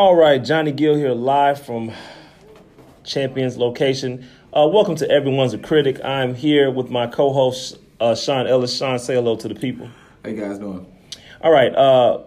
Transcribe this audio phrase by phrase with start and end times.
[0.00, 1.92] All right, Johnny Gill here live from
[3.04, 4.26] Champions location.
[4.50, 6.02] Uh, welcome to Everyone's a Critic.
[6.02, 8.74] I'm here with my co-host uh, Sean Ellis.
[8.74, 9.90] Sean, say hello to the people.
[10.24, 10.90] How you guys doing?
[11.42, 12.22] All right, uh,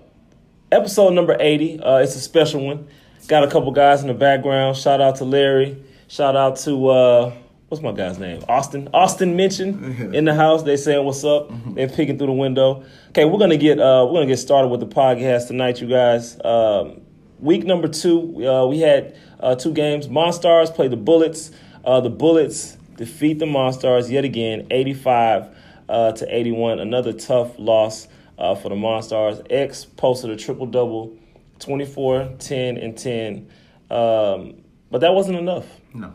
[0.72, 1.80] episode number 80.
[1.80, 2.88] Uh, it's a special one.
[3.28, 4.78] Got a couple guys in the background.
[4.78, 5.84] Shout out to Larry.
[6.10, 7.34] Shout out to uh,
[7.70, 8.44] what's my guy's name?
[8.48, 8.88] Austin.
[8.94, 10.62] Austin mentioned in the house.
[10.62, 11.50] They saying what's up.
[11.74, 12.84] They're peeking through the window.
[13.10, 16.40] Okay, we're gonna get uh, we're gonna get started with the podcast tonight, you guys.
[16.46, 17.02] Um,
[17.40, 20.08] week number two, uh, we had uh, two games.
[20.08, 21.52] Monstars played the Bullets.
[21.84, 25.56] Uh, the Bullets defeat the Monstars yet again, 85
[25.90, 26.80] uh, to 81.
[26.80, 29.46] Another tough loss uh, for the Monstars.
[29.50, 31.18] X posted a triple double,
[31.60, 33.50] 24, 10, and 10.
[33.90, 35.66] Um, but that wasn't enough.
[35.94, 36.14] No.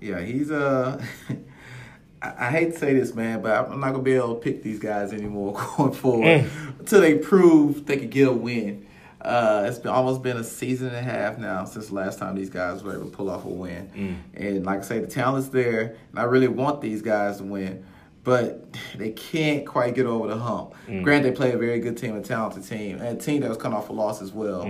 [0.00, 1.02] Yeah, he's uh
[2.22, 4.62] I, I hate to say this, man, but I'm not gonna be able to pick
[4.62, 8.86] these guys anymore going forward until they prove they can get a win.
[9.20, 12.34] Uh, it's been almost been a season and a half now since the last time
[12.36, 14.22] these guys were able to pull off a win.
[14.34, 17.84] And like I say, the talent's there, and I really want these guys to win,
[18.24, 20.74] but they can't quite get over the hump.
[21.02, 23.58] Granted, they play a very good team, a talented team, and a team that was
[23.58, 24.62] coming off a loss as well.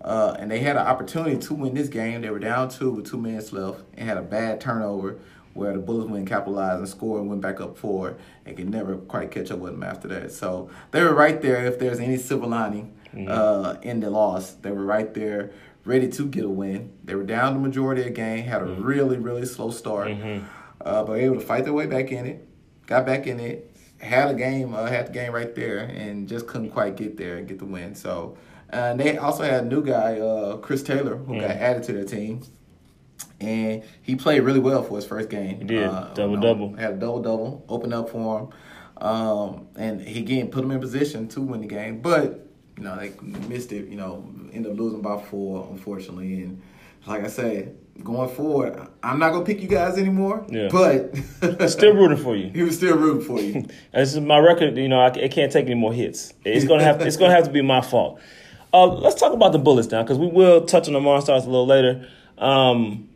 [0.00, 2.22] Uh, and they had an opportunity to win this game.
[2.22, 5.18] They were down two with two minutes left and had a bad turnover
[5.52, 8.96] where the Bullets went capitalized and scored and went back up four and could never
[8.96, 10.30] quite catch up with them after that.
[10.32, 14.52] So they were right there if there's any silver lining uh, in the loss.
[14.52, 15.52] They were right there
[15.84, 16.92] ready to get a win.
[17.04, 20.40] They were down the majority of the game, had a really, really slow start, uh,
[20.80, 22.46] but were able to fight their way back in it,
[22.86, 26.46] got back in it, had a game, uh, had the game right there, and just
[26.46, 27.94] couldn't quite get there and get the win.
[27.94, 28.36] So,
[28.68, 32.04] and they also had a new guy, uh, Chris Taylor, who got added to their
[32.04, 32.42] team
[33.40, 35.58] and he played really well for his first game.
[35.58, 35.84] He did.
[35.88, 36.76] Uh, Double, you know, double.
[36.76, 38.38] Had a double double, opened up for
[38.98, 42.00] him, um, and he again put him in position to win the game.
[42.00, 42.46] But
[42.80, 43.12] you know they
[43.48, 43.88] missed it.
[43.88, 46.42] You know, end up losing by four, unfortunately.
[46.42, 46.62] And
[47.06, 50.46] like I said, going forward, I'm not gonna pick you guys anymore.
[50.48, 50.68] Yeah.
[50.72, 51.14] But
[51.70, 52.50] Still rooting for you.
[52.54, 53.66] he was still rooting for you.
[53.92, 54.78] This is my record.
[54.78, 56.32] You know, I, it can't take any more hits.
[56.44, 57.02] It's gonna have.
[57.02, 58.18] it's gonna have to be my fault.
[58.72, 61.50] Uh, let's talk about the Bullets now, because we will touch on the Monstars a
[61.50, 62.08] little later.
[62.38, 63.08] Um,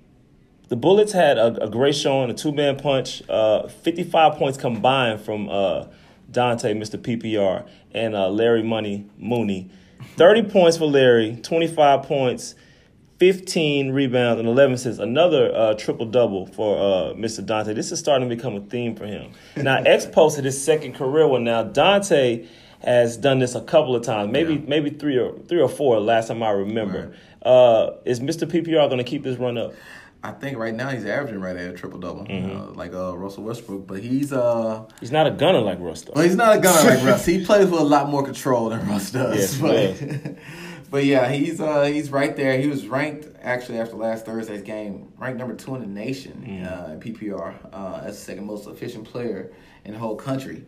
[0.69, 5.21] the Bullets had a, a great showing, a two man punch, uh, 55 points combined
[5.21, 5.87] from uh,
[6.31, 6.99] Dante, Mr.
[6.99, 9.71] PPR, and uh, Larry Money Mooney.
[10.17, 12.55] 30 points for Larry, 25 points,
[13.19, 15.01] 15 rebounds, and 11 assists.
[15.01, 17.45] Another uh, triple double for uh, Mr.
[17.45, 17.73] Dante.
[17.73, 19.33] This is starting to become a theme for him.
[19.57, 21.45] Now, X posted his second career one.
[21.45, 22.47] Now, Dante
[22.83, 24.61] has done this a couple of times, maybe Yeah.
[24.67, 26.01] maybe three or three or four.
[26.01, 28.47] Last time I remember, uh, is Mr.
[28.51, 29.73] PPR going to keep this run up?
[30.25, 32.57] I think right now he's averaging right at a triple double, Mm-hmm.
[32.57, 33.87] uh, like uh, Russell Westbrook.
[33.87, 36.13] But he's uh He's not a gunner like Russ, though.
[36.15, 37.27] Well, he's not a gunner like Russ.
[37.27, 39.37] He plays with a lot more control than Russ does.
[39.37, 40.37] Yes, but,
[40.91, 42.59] but yeah, he's uh, he's right there.
[42.59, 46.89] He was ranked actually after last Thursday's game, ranked number two in the nation uh,
[46.93, 49.53] in PPR uh, as the second most efficient player
[49.85, 50.65] in the whole country.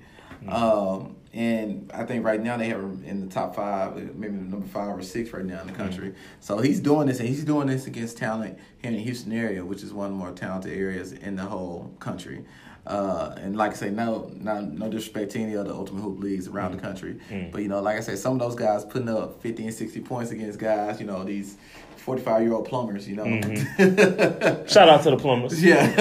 [0.49, 4.67] Um, and I think right now they have him in the top five, maybe number
[4.67, 5.83] five or six right now in the mm-hmm.
[5.83, 6.15] country.
[6.41, 9.63] So he's doing this, and he's doing this against talent here in the Houston area,
[9.63, 12.47] which is one of the more talented areas in the whole country.
[12.87, 16.49] Uh, and like I say, no, no, no disrespect to any other Ultimate Hoop leagues
[16.49, 16.87] around the mm-hmm.
[16.87, 17.53] country, mm.
[17.53, 20.01] but you know, like I say, some of those guys putting up fifty and sixty
[20.01, 21.59] points against guys, you know, these
[22.06, 23.25] forty-five year old plumbers, you know.
[24.69, 25.61] Shout out to the Plumbers.
[25.62, 25.93] Yeah,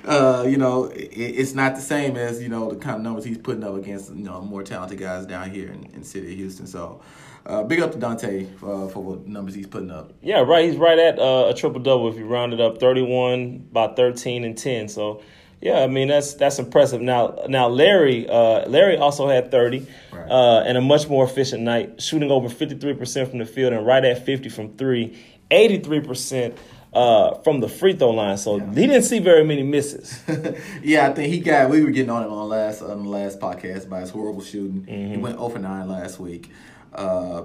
[0.04, 3.24] uh, you know, it, it's not the same as you know the kind of numbers
[3.24, 6.30] he's putting up against you know more talented guys down here in, in the city
[6.30, 6.68] of Houston.
[6.68, 7.02] So,
[7.44, 10.12] uh, big up to Dante uh, for what numbers he's putting up.
[10.22, 10.64] Yeah, right.
[10.64, 14.44] He's right at uh, a triple double if you round it up, thirty-one, by thirteen
[14.44, 14.88] and ten.
[14.88, 15.22] So,
[15.60, 17.00] yeah, I mean that's that's impressive.
[17.00, 20.30] Now, now Larry, uh, Larry also had thirty, Right.
[20.30, 23.84] uh, and a much more efficient night, shooting over fifty-three percent from the field and
[23.86, 25.18] right at fifty from three,
[25.50, 26.58] 83 percent
[26.92, 28.38] uh, from the free throw line.
[28.38, 30.22] So he didn't see very many misses.
[30.82, 31.70] yeah, I think he got.
[31.70, 34.84] We were getting on him on last on the last podcast by his horrible shooting.
[34.86, 36.50] He went over 9 last week.
[36.94, 37.44] Uh,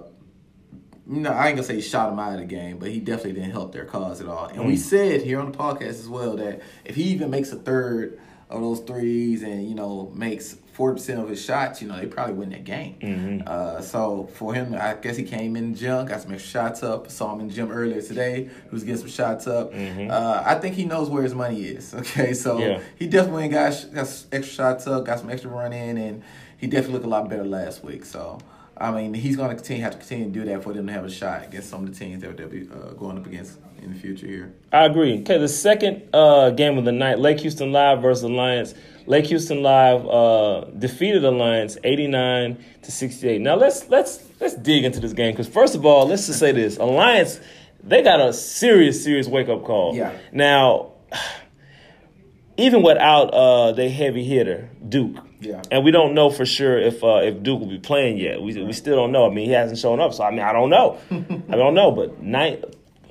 [1.05, 3.33] no, I ain't gonna say he shot him out of the game, but he definitely
[3.33, 4.45] didn't help their cause at all.
[4.47, 7.57] And we said here on the podcast as well that if he even makes a
[7.57, 8.19] third
[8.49, 12.05] of those threes and you know makes forty percent of his shots, you know they
[12.05, 13.43] probably win that game.
[13.45, 16.83] Uh, so for him, I guess he came in the gym, got some extra shots
[16.83, 17.09] up.
[17.11, 18.43] Saw him in the gym earlier today.
[18.45, 19.73] He was getting some shots up.
[19.73, 21.93] Uh, I think he knows where his money is.
[22.03, 22.79] Okay, so Yeah.
[22.97, 26.23] he definitely got, got extra shots up, got some extra run in, and
[26.57, 28.05] he definitely looked a lot better last week.
[28.05, 28.39] So.
[28.83, 30.93] I mean, he's going to continue have to continue to do that for them to
[30.93, 33.57] have a shot against some of the teams that they'll be uh, going up against
[33.81, 34.53] in the future here.
[34.73, 35.21] I agree.
[35.21, 38.73] Okay, the second uh, game of the night, Lake Houston Live versus Alliance.
[39.05, 43.39] Lake Houston Live uh, defeated Alliance 89 to 68.
[43.39, 46.51] Now let's let's let's dig into this game because first of all, let's just say
[46.51, 47.39] this: Alliance
[47.83, 49.95] they got a serious serious wake up call.
[49.95, 50.11] Yeah.
[50.33, 50.91] Now,
[52.57, 55.17] even without uh, their heavy hitter Duke.
[55.43, 55.61] Yeah.
[55.71, 58.41] And we don't know for sure if uh, if Duke will be playing yet.
[58.41, 59.29] We we still don't know.
[59.29, 60.99] I mean, he hasn't shown up, so I mean, I don't know.
[61.11, 62.63] I don't know, but nine.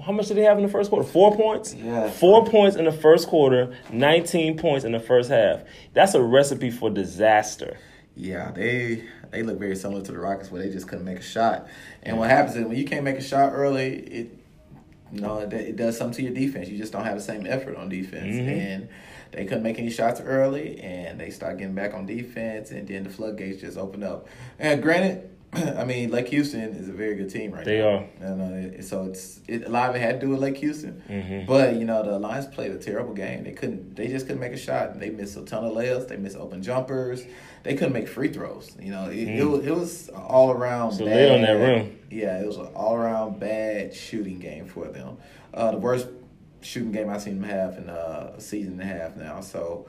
[0.05, 1.09] How much did he have in the first quarter?
[1.09, 1.75] Four points.
[1.75, 2.11] Yeah.
[2.11, 3.77] Four points in the first quarter.
[3.93, 5.61] Nineteen points in the first half.
[5.95, 7.77] That's a recipe for disaster.
[8.17, 11.23] Yeah, they they look very similar to the Rockets where they just couldn't make a
[11.23, 11.67] shot.
[12.03, 14.39] And what happens is when you can't make a shot early, it
[15.13, 16.69] you know it, it does something to your defense.
[16.69, 18.89] You just don't have the same effort on defense, and
[19.33, 23.05] they couldn't make any shots early, and they start getting back on defense, and then
[23.05, 24.27] the floodgates just open up.
[24.59, 25.29] And granted.
[25.55, 27.89] I mean, Lake Houston is a very good team right They now.
[27.89, 28.05] are.
[28.21, 31.03] And, uh, so it's it, a lot of it had to do with Lake Houston,
[31.07, 31.45] Mm-hmm.
[31.47, 33.45] but you know the Lions played a terrible game.
[33.45, 33.95] They couldn't.
[33.95, 34.99] They just couldn't make a shot.
[34.99, 36.09] They missed a ton of layups.
[36.09, 37.23] They missed open jumpers.
[37.65, 38.75] They couldn't make free throws.
[38.81, 40.93] You know, it, it was it was all around.
[40.93, 40.99] Mm.
[41.01, 41.33] So bad.
[41.33, 41.99] on that rim.
[42.11, 45.19] Yeah, it was an all around bad shooting game for them.
[45.53, 46.07] Uh, the worst
[46.63, 49.41] shooting game I've seen them have in uh, a season and a half now.
[49.41, 49.87] So,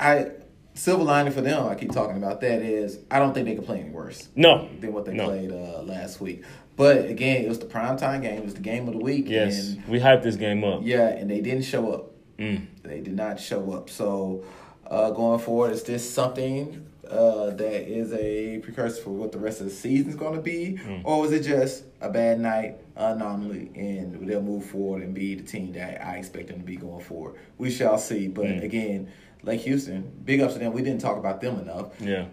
[0.00, 0.30] I
[0.74, 1.66] silver lining for them.
[1.66, 4.68] I keep talking about that is I don't think they can play any worse No.
[4.80, 5.24] than what they No.
[5.26, 6.44] played uh, last week.
[6.76, 8.34] But again, it was the primetime game.
[8.38, 9.26] It was the game of the week.
[9.28, 9.70] Yes.
[9.70, 10.80] And We hyped this game up.
[10.84, 12.10] yeah, and they didn't show up.
[12.38, 12.66] Mm.
[12.82, 13.88] They did not show up.
[13.88, 14.44] So
[14.86, 19.60] uh, going forward, is this something uh, that is a precursor for what the rest
[19.60, 23.70] of the season is going to be, or was it just a bad night anomaly,
[23.74, 27.02] and they'll move forward and be the team that I expect them to be going
[27.04, 27.36] forward?
[27.58, 28.28] We shall see.
[28.28, 29.12] But again,
[29.42, 30.72] Lake Houston, big ups to them.
[30.72, 32.00] We didn't talk about them enough.
[32.00, 32.26] Yeah.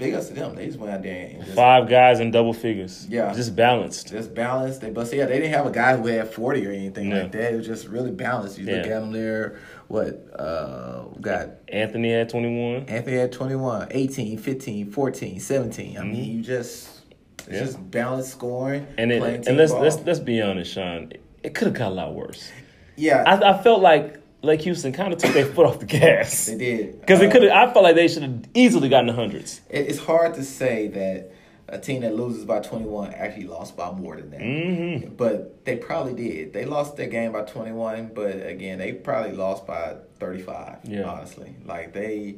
[0.00, 0.56] Big ups to them.
[0.56, 3.06] They just went out there and just Five guys in double figures.
[3.08, 3.32] Yeah.
[3.32, 4.08] Just balanced.
[4.08, 4.80] just balanced.
[4.80, 7.22] They, but yeah, they didn't have a guy who had forty or anything Yeah.
[7.22, 7.52] like that.
[7.52, 8.58] It was just really balanced.
[8.58, 9.58] You look at them there.
[9.88, 12.84] What uh, got Anthony had 21.
[12.88, 15.98] Anthony had 21, 18, 15, 14, 17.
[15.98, 17.54] I mean, you just it's Mm-hmm.
[17.54, 17.60] Yeah.
[17.60, 18.86] just balanced scoring.
[18.98, 19.82] And it, and let's ball.
[19.82, 21.10] let's let's be honest, Sean.
[21.10, 22.50] It, it could have got a lot worse.
[22.96, 26.46] yeah, I, I felt like Lake Houston kind of took their foot off the gas
[26.46, 27.44] they did because Uh, it could.
[27.48, 29.60] I felt like they should have easily gotten the hundreds.
[29.68, 31.32] it's hard to say that
[31.68, 34.40] a team that loses by 21 actually lost by more than that.
[34.40, 35.14] Mm-hmm.
[35.14, 36.52] But they probably did.
[36.52, 41.04] They lost their game by 21, but again, they probably lost by 35, Yeah.
[41.04, 41.54] honestly.
[41.64, 42.36] Like, they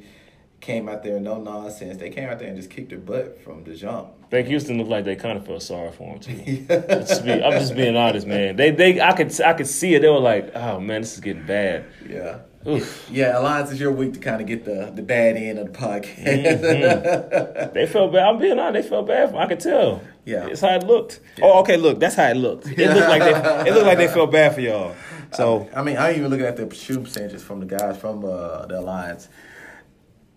[0.60, 1.96] came out there, no nonsense.
[1.96, 4.08] They came out there and just kicked their butt from the jump.
[4.32, 6.34] Lake Houston looked like they kind of felt sorry for him too.
[6.68, 8.56] Just be- I'm just being honest, man.
[8.56, 10.00] They they I could I could see it.
[10.00, 11.84] They were like, oh man, this is getting bad.
[12.08, 12.38] Yeah.
[12.66, 13.08] Oof.
[13.10, 15.78] Yeah, Alliance is your week to kind of get the, the bad end of the
[15.78, 16.60] podcast.
[16.60, 17.74] Mm-hmm.
[17.74, 18.22] They felt bad.
[18.22, 18.84] I'm being honest.
[18.84, 19.30] They felt bad.
[19.30, 20.00] For, I could tell.
[20.24, 20.46] Yeah.
[20.46, 21.20] it's how it looked.
[21.42, 21.76] Oh, okay.
[21.76, 22.68] Look, that's how it looked.
[22.68, 23.68] It looked like they.
[23.68, 24.94] It looked like they felt bad for y'all.
[25.34, 28.24] So I mean, I ain't even looking at the shooting percentages from the guys from
[28.24, 29.28] uh, the Alliance.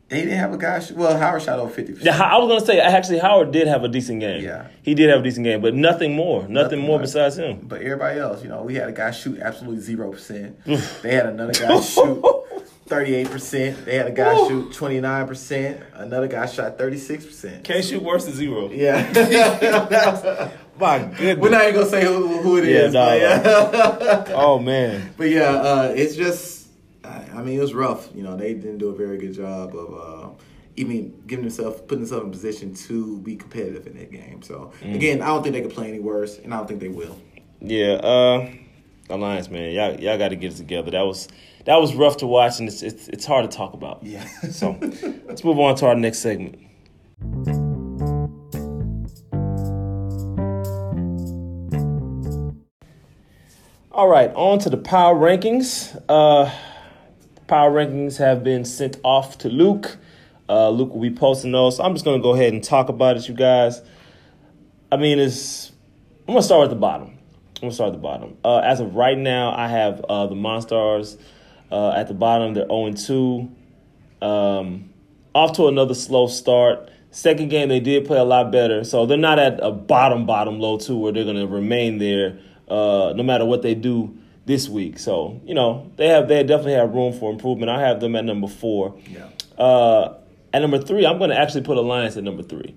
[0.08, 0.80] They didn't have a guy.
[0.80, 2.22] Shoot, well, Howard shot over fifty yeah, percent.
[2.22, 4.44] I was gonna say actually Howard did have a decent game.
[4.44, 4.68] Yeah.
[4.84, 6.42] he did have a decent game, but nothing more.
[6.42, 7.00] Nothing, Nothing more more.
[7.00, 7.62] besides him.
[7.64, 10.64] But everybody else, you know, we had a guy shoot absolutely zero percent.
[11.02, 12.24] they had another guy shoot
[12.86, 13.84] thirty-eight percent.
[13.84, 14.48] They had a guy Woo.
[14.48, 15.82] shoot twenty-nine percent.
[15.96, 17.64] Another guy shot thirty-six percent.
[17.64, 18.70] Can't shoot worse than zero.
[18.70, 19.12] Yeah.
[20.80, 21.38] My goodness.
[21.38, 22.94] We're not even gonna say who, who it Yeah, is.
[22.94, 23.20] nah, but
[24.28, 24.34] yeah.
[24.36, 25.14] oh man.
[25.18, 26.55] But yeah, uh, it's just,
[27.06, 28.10] I I mean, it was rough.
[28.16, 30.30] You know, they didn't do a very good job of uh,
[30.76, 34.42] even giving themselves, putting themselves in position to be competitive in that game.
[34.42, 34.96] So Mm.
[34.96, 37.18] again, I don't think they could play any worse, and I don't think they will.
[37.62, 38.50] Yeah, uh,
[39.10, 40.92] Alliance man, y'all y'all got to get it together.
[40.92, 41.28] That was
[41.66, 44.04] that was rough to watch, and it's it's, it's hard to talk about.
[44.04, 44.28] Yeah.
[44.52, 44.78] So
[45.28, 46.60] let's move on to our next segment.
[53.92, 55.96] All right, on to the power rankings.
[56.10, 56.52] Uh,
[57.48, 59.98] power rankings have been sent off to Luke.
[60.48, 61.78] Uh, Luke will be posting those.
[61.78, 63.82] So I'm just gonna go ahead and talk about it, you guys.
[64.92, 65.72] I mean, it's.
[66.28, 67.10] I'm gonna start at the bottom.
[67.10, 68.38] I'm gonna start at the bottom.
[68.44, 71.20] Uh, as of right now, I have uh, the Monstars
[71.72, 72.54] uh, at the bottom.
[72.54, 72.94] They're 0
[74.22, 74.26] 2.
[74.26, 74.94] Um,
[75.34, 76.90] off to another slow start.
[77.12, 80.60] Second game, they did play a lot better, so they're not at a bottom, bottom
[80.60, 85.00] low two where they're gonna remain there uh, no matter what they do this week.
[85.00, 87.70] So you know they have they definitely have room for improvement.
[87.70, 88.96] I have them at number four.
[89.08, 89.30] Yeah.
[89.58, 90.18] Uh,
[90.54, 92.76] at number three, I'm gonna actually put Alliance at number three.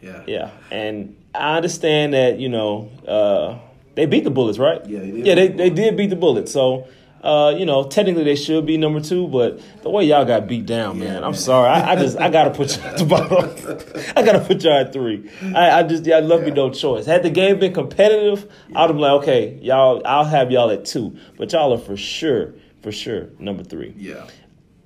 [0.00, 0.22] Yeah.
[0.26, 3.58] Yeah, and I understand that you know uh,
[3.94, 4.84] they beat the Bullets, right?
[4.86, 6.52] Yeah, they did Yeah, they, the they did beat the Bullets.
[6.52, 6.88] So
[7.22, 10.66] Uh, you know, technically they should be number two, but the way y'all got beat
[10.66, 11.68] down, man, I'm sorry.
[11.68, 14.12] I, I just I gotta put you at the bottom.
[14.16, 15.30] I gotta put y'all at three.
[15.54, 17.06] I, I just yeah, I love me no choice.
[17.06, 20.84] Had the game been competitive, I'd have been like, okay, y'all, I'll have y'all at
[20.84, 23.94] two, but y'all are for sure, for sure number three.
[23.96, 24.26] Yeah.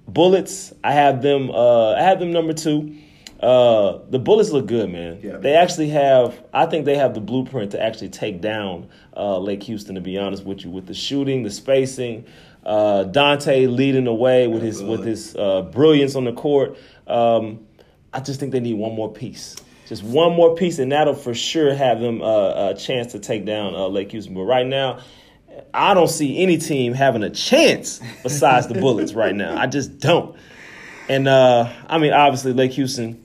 [0.07, 1.51] Bullets, I have them.
[1.51, 2.97] Uh, I have them number two.
[3.41, 5.21] Uh, the Bullets look good, man.
[5.23, 5.37] Yeah.
[5.37, 6.43] They actually have.
[6.53, 9.95] I think they have the blueprint to actually take down uh, Lake Houston.
[9.97, 12.25] To be honest with you, with the shooting, the spacing,
[12.65, 16.79] uh, Dante leading the way with his with his uh, brilliance on the court.
[17.07, 17.67] Um,
[18.13, 19.57] I just think they need one more piece.
[19.87, 23.45] Just one more piece, and that'll for sure have them uh, a chance to take
[23.45, 24.35] down uh, Lake Houston.
[24.35, 25.01] But right now,
[25.73, 29.57] I don't see any team having a chance besides the Bullets right now.
[29.57, 30.37] I just don't.
[31.09, 33.25] And uh, I mean, obviously, Lake Houston,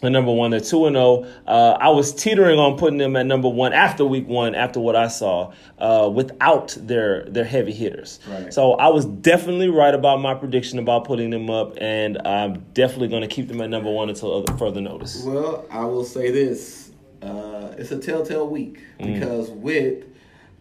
[0.00, 1.26] the number one, they're two and zero.
[1.46, 4.94] Uh, I was teetering on putting them at number one after week one, after what
[4.96, 8.20] I saw, uh, without their their heavy hitters.
[8.28, 8.52] Right.
[8.52, 13.08] So I was definitely right about my prediction about putting them up, and I'm definitely
[13.08, 15.22] going to keep them at number one until other, further notice.
[15.24, 19.14] Well, I will say this: uh, it's a telltale week Mm.
[19.14, 20.04] because with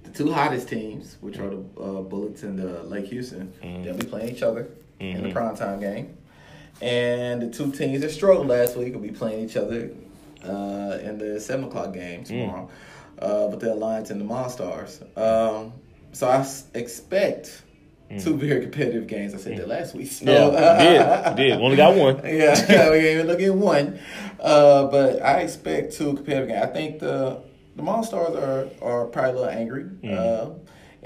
[0.03, 3.84] the two hottest teams, which are the uh, Bullets and the Lake Houston, Mm.
[3.84, 5.24] they'll be playing each other in Mm-hmm.
[5.27, 6.16] the primetime game,
[6.81, 9.89] and the two teams that struggled last week will be playing each other
[10.43, 12.25] uh, in the seven o'clock game Mm.
[12.27, 12.69] tomorrow
[13.19, 15.01] uh, with the Alliance and the Monstars.
[15.17, 15.74] Um,
[16.13, 17.63] so I s- expect.
[18.24, 19.34] Two very competitive games.
[19.34, 20.10] I said that last week.
[20.10, 20.53] So, Mm.
[20.53, 21.36] Yeah, did.
[21.50, 21.60] Did.
[21.60, 22.15] Only got one.
[22.24, 24.00] yeah, we ain't even looking at one.
[24.39, 26.63] Uh, but I expect two competitive games.
[26.63, 27.41] I think the
[27.75, 29.86] the Monstars are are probably a little angry.
[30.10, 30.51] Uh,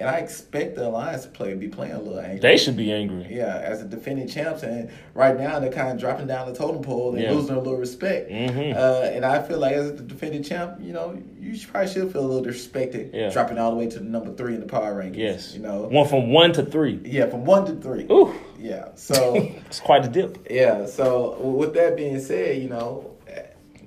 [0.02, 2.40] and I expect the Alliance to play be playing a little angry.
[2.40, 3.28] They should be angry.
[3.30, 6.82] yeah, as a defending champs, and right now they're kind of dropping down the totem
[6.82, 7.32] pole and Yeah.
[7.32, 8.30] losing a little respect.
[8.32, 8.76] Mhm.
[8.76, 12.12] Uh, and I feel like as the defending champ, you know, you should, probably should
[12.12, 13.30] feel a little disrespected, Yeah.
[13.30, 15.18] dropping all the way to the number three in the power rankings.
[15.18, 15.54] Yes.
[15.54, 17.00] you know, One from one to three.
[17.06, 18.06] yeah, from one to three.
[18.12, 18.34] Ooh.
[18.60, 19.36] Yeah, so.
[19.68, 20.48] It's quite a dip.
[20.50, 20.86] Yeah.
[20.86, 23.08] So with that being said, you know,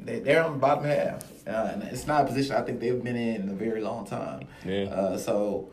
[0.04, 3.02] they, they're on the bottom half, uh, and it's not a position I think they've
[3.02, 4.42] been in in a very long time.
[4.66, 4.84] Yeah.
[4.84, 5.68] Uh, so,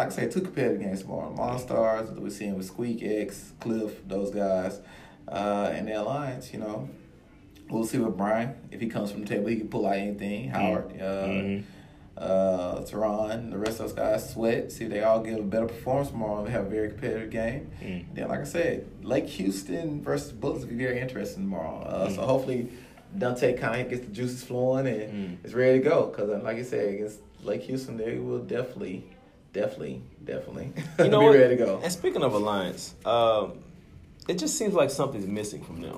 [0.00, 1.34] like I said, two competitive games tomorrow.
[1.36, 4.80] Monstars, we're seeing with Squeak X, Cliff, those guys,
[5.28, 6.52] uh, and the Alliance.
[6.54, 6.88] You know,
[7.68, 10.48] we'll see with Brian if he comes from the table, he can pull out anything.
[10.48, 10.86] Howard.
[10.98, 11.62] Uh, Mhm.
[12.16, 14.72] uh, Teron, the rest of those guys sweat.
[14.72, 17.70] See if they all give a better performance tomorrow and have a very competitive game.
[17.82, 18.04] Mm.
[18.14, 21.82] Then, like I said, Lake Houston versus Bullets will be very interesting tomorrow.
[21.82, 22.14] Uh, Mm.
[22.16, 22.68] So hopefully
[23.18, 25.44] Dante kind of gets the juices flowing and Mm.
[25.44, 26.06] is ready to go.
[26.06, 29.04] Because, like I said, against Lake Houston, they will definitely,
[29.52, 31.34] definitely, definitely You know be what?
[31.36, 31.80] ready to go.
[31.82, 33.58] And speaking of alliance, um,
[34.28, 35.96] it just seems like something's missing from them.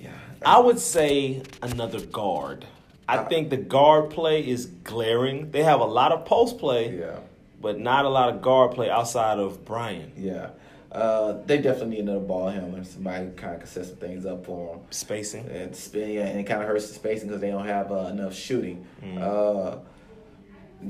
[0.00, 0.12] Yeah.
[0.44, 2.64] I would say another guard.
[3.08, 5.50] I think the guard play is glaring.
[5.50, 7.18] They have a lot of post play, Yeah.
[7.60, 10.12] but not a lot of guard play outside of Brian.
[10.16, 10.50] Yeah.
[10.92, 12.82] Uh, they definitely need another ball handler.
[12.84, 14.84] Somebody kind of can set some things up for them.
[14.90, 15.46] Spacing.
[15.48, 18.06] and spin, yeah, and it kind of hurts the spacing because they don't have uh,
[18.12, 18.86] enough shooting.
[19.20, 19.78] Uh,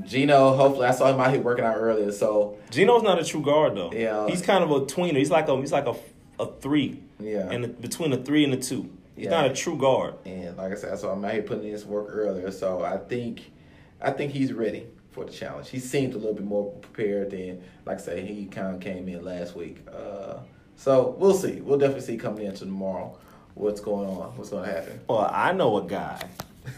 [0.05, 3.41] Gino, hopefully, I saw him out here working out earlier, so Gino's not a true
[3.41, 3.91] guard though.
[3.91, 4.27] Yeah.
[4.27, 5.17] he's kind of a tweener.
[5.17, 5.95] He's like a he's like a,
[6.39, 7.01] a three.
[7.19, 7.49] Yeah.
[7.49, 8.89] and between a three and a two.
[9.15, 9.31] He's Yeah.
[9.31, 10.13] not a true guard.
[10.25, 12.97] and like I said, so I'm out here putting in his work earlier, so I
[12.97, 13.51] think,
[13.99, 15.69] I think he's ready for the challenge.
[15.69, 19.09] He seemed a little bit more prepared than, like I said, he kind of came
[19.09, 19.79] in last week.
[19.91, 20.35] Uh,
[20.75, 21.59] so we'll see.
[21.61, 23.17] We'll definitely see coming into tomorrow
[23.55, 24.99] what's going on, what's going to happen.
[25.09, 26.21] Well, I know a guy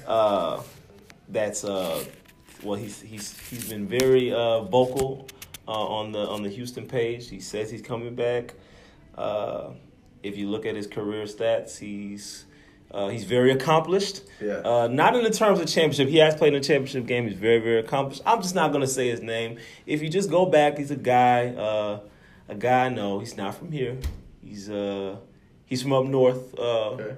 [0.08, 0.64] uh,
[1.30, 2.04] that's uh,
[2.64, 5.28] well, he's he's he's been very uh, vocal
[5.68, 7.30] uh, on the on the Houston page.
[7.30, 8.54] He says he's coming back.
[9.18, 9.72] Uh,
[10.24, 12.46] if you look at his career stats, he's
[12.92, 14.22] uh, he's very accomplished.
[14.42, 14.62] Yeah.
[14.66, 16.08] Uh, not in the terms of championship.
[16.10, 17.28] He has played in a championship game.
[17.28, 18.22] He's very very accomplished.
[18.26, 19.58] I'm just not going to say his name.
[19.86, 21.48] If you just go back, he's a guy.
[21.50, 22.00] Uh,
[22.50, 23.20] a guy No.
[23.20, 23.98] He's not from here.
[24.44, 25.18] He's uh
[25.66, 26.58] he's from up north.
[26.60, 27.16] Uh, Okay.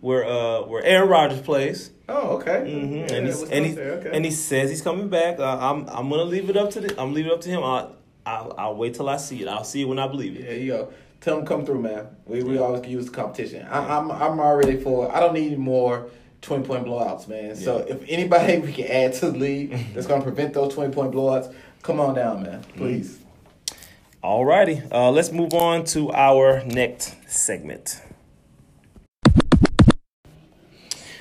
[0.00, 1.90] where uh where Aaron Rodgers plays.
[2.08, 2.60] Oh, okay.
[2.60, 4.10] hmm Yeah, and he's and he okay.
[4.12, 5.38] and he says he's coming back.
[5.38, 7.62] Uh, I'm I'm gonna leave it up to the I'm leave it up to him.
[7.62, 7.88] I
[8.24, 9.48] I'll, I'll wait till I see it.
[9.48, 10.44] I'll see it when I believe it.
[10.44, 10.92] Yeah, you go.
[11.20, 12.06] Tell him come through, man.
[12.26, 13.66] We we always use the competition.
[13.66, 15.14] I, I'm I'm already for.
[15.14, 16.08] I don't need more
[16.40, 17.56] twenty point blowouts, man.
[17.56, 21.12] So if anybody we can add to the league that's gonna prevent those twenty point
[21.12, 22.62] blowouts, come on down, man.
[22.76, 23.18] Please.
[24.22, 28.02] Alrighty, uh, let's move on to our next segment.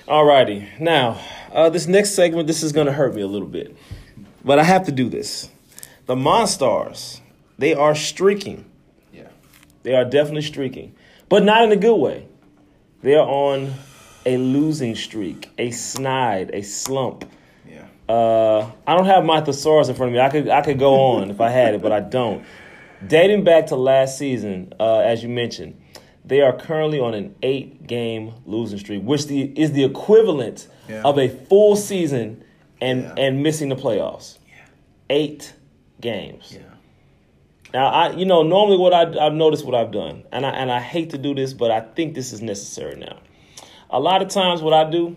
[0.08, 1.20] Alrighty, now
[1.52, 3.76] uh, this next segment, this is gonna hurt me a little bit,
[4.46, 5.50] but I have to do this.
[6.06, 7.20] The Monstars,
[7.58, 8.64] they are streaking.
[9.12, 9.28] Yeah.
[9.84, 10.96] They are definitely streaking,
[11.28, 12.26] but not in a good way.
[13.02, 13.74] They are on
[14.26, 17.30] a losing streak, a snide, a slump.
[17.70, 17.88] Yeah.
[18.08, 20.22] Uh, I don't have my thesaurus in front of me.
[20.22, 22.46] I could I could go on if I had it, but I don't.
[23.06, 25.78] Dating back to last season, uh, as you mentioned,
[26.28, 31.02] they are currently on an eight-game losing streak, which the, is the equivalent Yeah.
[31.04, 32.44] of a full season
[32.82, 33.14] and Yeah.
[33.18, 34.38] and missing the playoffs.
[35.10, 35.54] Eight
[36.02, 36.52] games.
[36.54, 36.60] Yeah.
[37.74, 40.72] Now, I you know normally what I I've noticed what I've done, and I and
[40.72, 43.18] I hate to do this, but I think this is necessary now.
[43.90, 45.16] A lot of times, what I do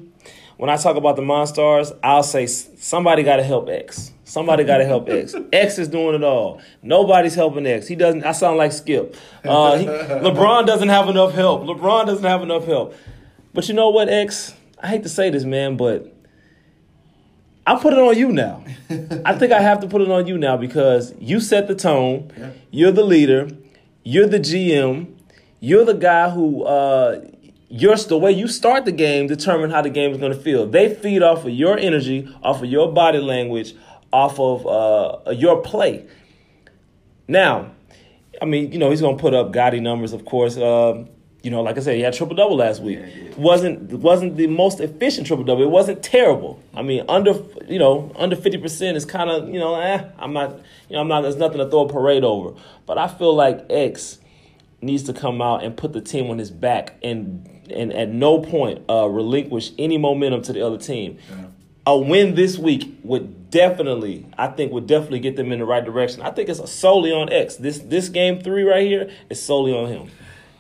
[0.57, 4.13] when I talk about the Monstars, I'll say somebody got to help X.
[4.31, 5.35] Somebody got to help X.
[5.53, 6.63] X is doing it all.
[6.85, 7.89] Nobody's helping X.
[7.89, 8.23] He doesn't.
[8.23, 9.17] I sound like Skip.
[9.45, 11.63] Uh, he, LeBron doesn't have enough help.
[11.65, 12.95] LeBron doesn't have enough help.
[13.53, 14.55] But you know what, X?
[14.81, 16.15] I hate to say this, man, but
[17.67, 18.63] I put it on you now.
[19.25, 22.31] I think I have to put it on you now because you set the tone.
[22.39, 22.51] Yeah.
[22.71, 23.51] You're the leader.
[24.05, 25.13] You're the GM.
[25.59, 27.21] You're the guy who uh,
[27.69, 30.67] your the way you start the game determine how the game is going to feel.
[30.67, 33.75] They feed off of your energy, off of your body language,
[34.13, 36.07] off of uh, your play.
[37.29, 37.73] Now,
[38.43, 40.57] I mean, you know, he's going to put up gaudy numbers, of course.
[40.57, 41.09] Um,
[41.43, 42.99] you know, like I said, he had triple double last week.
[43.01, 45.63] Yeah, wasn't wasn't the most efficient triple double.
[45.63, 46.63] It wasn't terrible.
[46.75, 47.35] I mean, under
[47.67, 50.05] you know under fifty percent is kind of you know eh.
[50.19, 51.23] I'm not you know I'm not.
[51.23, 52.61] There's nothing to throw a parade over.
[52.85, 54.19] But I feel like X
[54.83, 58.41] needs to come out and put the team on his back and and at no
[58.41, 61.19] point uh, relinquish any momentum to the other team.
[61.91, 65.85] A win this week would definitely, I think, would definitely get them in the right
[65.85, 66.23] direction.
[66.23, 67.57] I think it's solely on X.
[67.57, 70.11] This this game three right here is solely on him.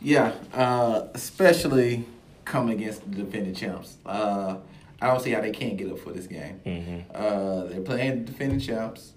[0.02, 2.04] Yeah, uh, especially
[2.44, 3.96] coming against the defending champs.
[4.04, 4.56] Uh,
[5.00, 7.06] I don't see how they can't get up for this game.
[7.14, 9.12] Uh, they're playing the defending champs,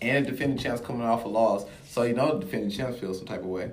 [0.00, 3.12] and the defending champs coming off a loss, so you know the defending champs feel
[3.12, 3.70] some type of way.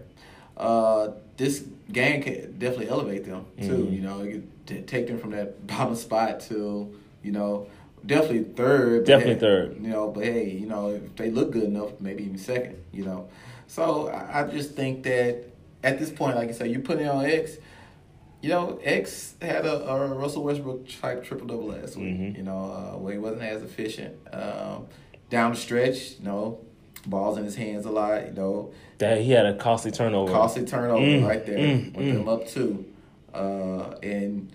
[0.57, 3.87] Uh, this game can definitely elevate them too.
[3.89, 7.67] You know, it could t- take them from that bottom spot to you know
[8.05, 9.05] definitely third.
[9.05, 9.77] Definitely hey, third.
[9.81, 12.77] You know, but hey, you know if they look good enough, maybe even second.
[12.91, 13.29] You know,
[13.67, 15.43] so I, I just think that
[15.83, 17.57] at this point, like I said, you put it on X.
[18.41, 22.15] You know, X had a, a Russell Westbrook type triple double last week.
[22.15, 22.37] Mhm.
[22.37, 24.87] You know, uh, where he wasn't as efficient um,
[25.29, 26.17] down the stretch.
[26.17, 26.59] You know,
[27.05, 28.25] balls in his hands a lot.
[28.25, 30.31] You know, That he had a costly turnover.
[30.31, 32.13] costly turnover Mm, right there mm, with mm.
[32.13, 32.85] them up two.
[33.31, 34.51] Uh, and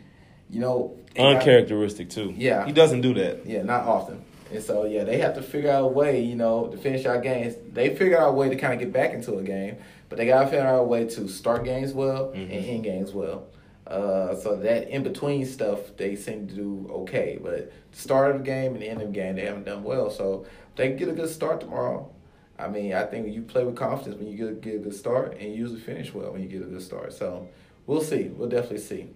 [0.50, 2.34] you know, Uncharacteristic too.
[2.36, 2.64] Yeah.
[2.66, 3.46] he doesn't do that.
[3.46, 4.24] yeah, not often.
[4.52, 7.22] And so yeah, they have to figure out a way, you know, to finish out
[7.22, 7.54] games.
[7.72, 9.76] They figure out a way to kind of get back into a game,
[10.08, 13.46] but they gotta figure out a way to start games well and end games well.
[13.86, 17.38] Uh, so that in between stuff, they seem to do okay.
[17.42, 19.82] But the start of the game and the end of the game, they haven't done
[19.84, 20.10] well.
[20.10, 22.10] So they get a good start tomorrow.
[22.58, 24.94] I mean, I think you play with confidence when you get a, get a good
[24.94, 27.12] start, and you usually finish well when you get a good start.
[27.12, 27.48] So
[27.86, 28.24] we'll see.
[28.24, 29.08] We'll definitely see.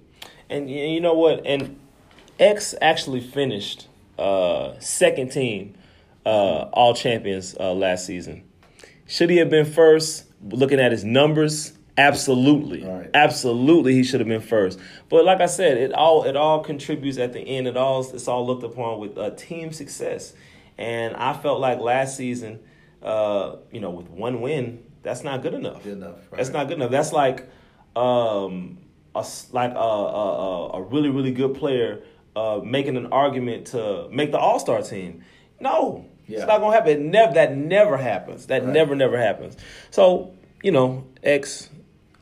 [0.48, 1.46] And you know what?
[1.46, 1.78] And
[2.40, 3.86] X actually finished
[4.18, 5.74] uh, second team
[6.24, 8.44] uh, All Champions uh, last season.
[9.06, 10.24] Should he have been first?
[10.42, 13.10] Looking at his numbers, absolutely, Right.
[13.12, 14.78] absolutely, he should have been first.
[15.10, 17.66] But like I said, it all it all contributes at the end.
[17.68, 20.32] It all it's all looked upon with uh, team success.
[20.78, 22.60] And I felt like last season,
[23.02, 25.82] uh, you know, with one win, that's not good enough.
[25.82, 26.16] Good enough.
[26.30, 26.38] Right?
[26.38, 26.90] That's not good enough.
[26.90, 27.50] That's like
[27.94, 28.78] um,
[29.14, 32.02] a like a, a, a really really good player
[32.40, 35.22] uh, making an argument to make the All Star team.
[35.60, 36.38] No, Yeah.
[36.38, 36.90] it's not gonna happen.
[36.92, 38.46] It never that never happens.
[38.46, 38.72] That Right.
[38.72, 39.56] never never happens.
[39.90, 41.68] So you know, X,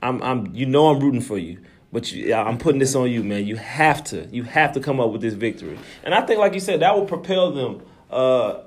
[0.03, 1.59] I'm I'm you know I'm rooting for you.
[1.91, 3.47] But you, I'm putting this on you, man.
[3.47, 5.79] You have to, you have to come up with this victory.
[6.05, 7.81] And I think, like you said, that will propel them.
[8.11, 8.61] Uh,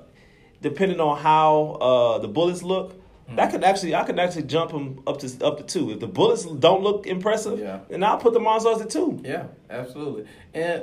[0.60, 3.00] depending on how uh, the bullets look,
[3.36, 5.92] that could actually I could actually jump them up to up to two.
[5.92, 7.78] If the bullets don't look impressive, Yeah.
[7.88, 9.20] then I'll put the Monsters at two.
[9.24, 10.24] Yeah, absolutely.
[10.52, 10.82] And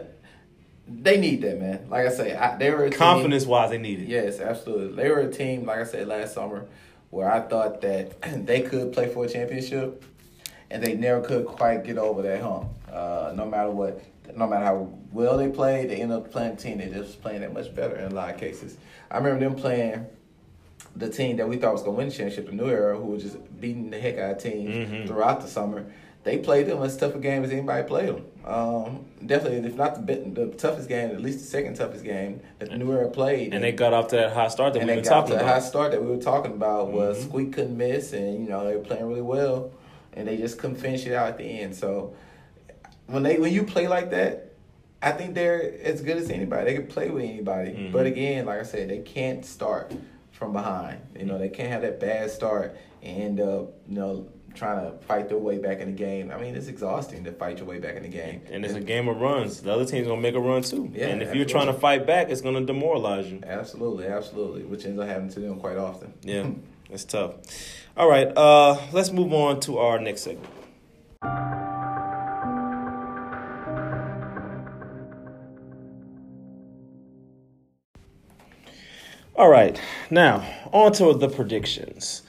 [0.90, 1.88] they need that, man.
[1.90, 4.08] Like I say, I, they were a team- Confidence wise, they need it.
[4.08, 4.96] Yes, absolutely.
[5.02, 6.66] They were a team, like I said last summer,
[7.10, 10.04] where I thought that they could play for a championship,
[10.72, 12.70] and they never could quite get over that hump.
[12.92, 14.02] Uh, no matter what,
[14.36, 17.16] no matter how well they played, they end up playing a team that just was
[17.16, 18.78] playing that much better in a lot of cases.
[19.12, 20.06] I remember them playing
[20.96, 23.06] the team that we thought was going to win the championship, the New Era, who
[23.06, 25.08] was just beating the heck out of teams Mhm.
[25.08, 25.86] throughout the summer.
[26.24, 28.26] They played them as tough a game as anybody played them.
[28.46, 32.70] Um, definitely, if not the, the toughest game, at least the second toughest game that
[32.70, 33.54] the New Era played.
[33.54, 35.46] And they got off to that hot start that they got talking about.
[35.46, 37.28] high start that we were talking about was Mhm.
[37.30, 39.72] Squeak couldn't miss, and you know they were playing really well,
[40.14, 41.76] and they just couldn't finish it out at the end.
[41.76, 42.14] So
[43.08, 44.54] when they when you play like that,
[45.02, 46.66] I think they're as good as anybody.
[46.66, 47.92] They can play with anybody, Mhm.
[47.92, 49.92] but again, like I said, they can't start
[50.32, 51.00] from behind.
[51.18, 54.26] You know they can't have that bad start and end up you know
[54.60, 56.32] trying to fight their way back in the game.
[56.32, 58.42] I mean it's exhausting to fight your way back in the game.
[58.52, 59.62] and it's a game of runs.
[59.62, 60.92] The other team's gonna make a run too.
[60.94, 63.40] Yeah, and if you're trying to fight back, it's gonna demoralize you.
[63.44, 66.14] Absolutely, absolutely, which ends up happening to them quite often.
[66.22, 66.50] Yeah.
[66.92, 67.36] It's tough.
[67.96, 70.50] All right, uh, let's move on to our next segment.
[79.36, 80.44] All right, now
[80.74, 82.24] on to the predictions.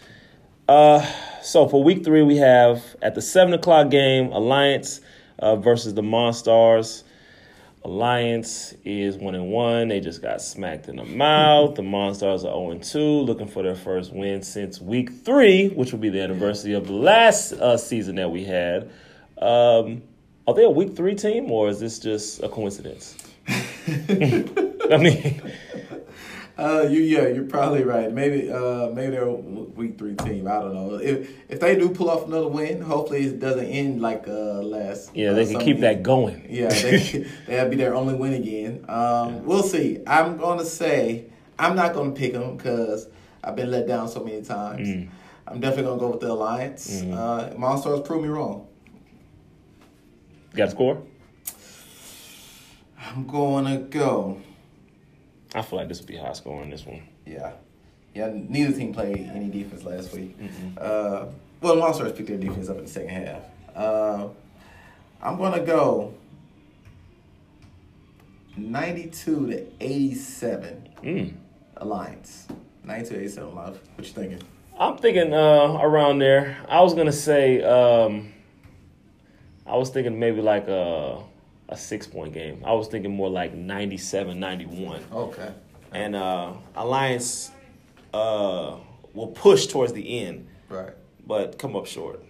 [0.71, 1.05] Uh,
[1.43, 5.01] so for week three, we have at the seven o'clock game Alliance
[5.41, 7.03] uh, versus the Monstars.
[7.83, 9.89] Alliance is one and one.
[9.89, 11.75] They just got smacked in the mouth.
[11.75, 15.91] The Monstars are zero and two, looking for their first win since week three, which
[15.91, 18.93] will be the anniversary of the last uh, season that we had.
[19.39, 20.03] Um,
[20.47, 23.17] are they a week three team, or is this just a coincidence?
[23.49, 25.43] I mean,
[26.61, 28.12] Uh, you yeah, you're probably right.
[28.12, 30.46] Maybe uh, maybe they're a week three team.
[30.46, 30.96] I don't know.
[30.96, 35.16] If if they do pull off another win, hopefully it doesn't end like uh, last.
[35.16, 35.81] yeah, they uh, can keep week.
[35.81, 36.46] that going.
[36.51, 38.85] Yeah, they that'll be their only win again.
[38.88, 40.01] Um, We'll see.
[40.07, 41.25] I'm gonna say
[41.59, 43.09] I'm not gonna pick them because
[43.42, 44.87] I've been let down so many times.
[44.87, 45.09] Mm.
[45.46, 47.01] I'm definitely gonna go with the alliance.
[47.01, 47.14] Mm-hmm.
[47.14, 48.68] Uh, Monstars prove me wrong.
[50.55, 51.03] Got a score?
[52.99, 54.42] I'm gonna go.
[55.55, 56.71] I feel like this will be high scoring.
[56.71, 57.03] This one.
[57.27, 57.53] Yeah,
[58.15, 58.31] yeah.
[58.33, 60.37] Neither team played any defense last week.
[60.79, 61.27] Uh,
[61.61, 63.43] well, the Monsters picked their defense up in the second half.
[63.75, 64.29] Uh,
[65.23, 66.15] I'm gonna go
[68.57, 71.33] 92 to 87 Mm.
[71.79, 72.47] Alliance.
[72.85, 73.79] 92 to 87 Alliance.
[73.95, 74.43] What you thinking?
[74.79, 76.57] I'm thinking uh, around there.
[76.69, 78.33] I was gonna say um,
[79.67, 81.19] I was thinking maybe like a
[81.71, 82.63] a six point game.
[82.67, 85.03] I was thinking more like 97, 91.
[85.13, 85.51] Okay.
[85.93, 87.51] and uh, Alliance
[88.13, 88.77] uh,
[89.15, 90.93] will push towards the end, Right.
[91.27, 92.23] but come up short.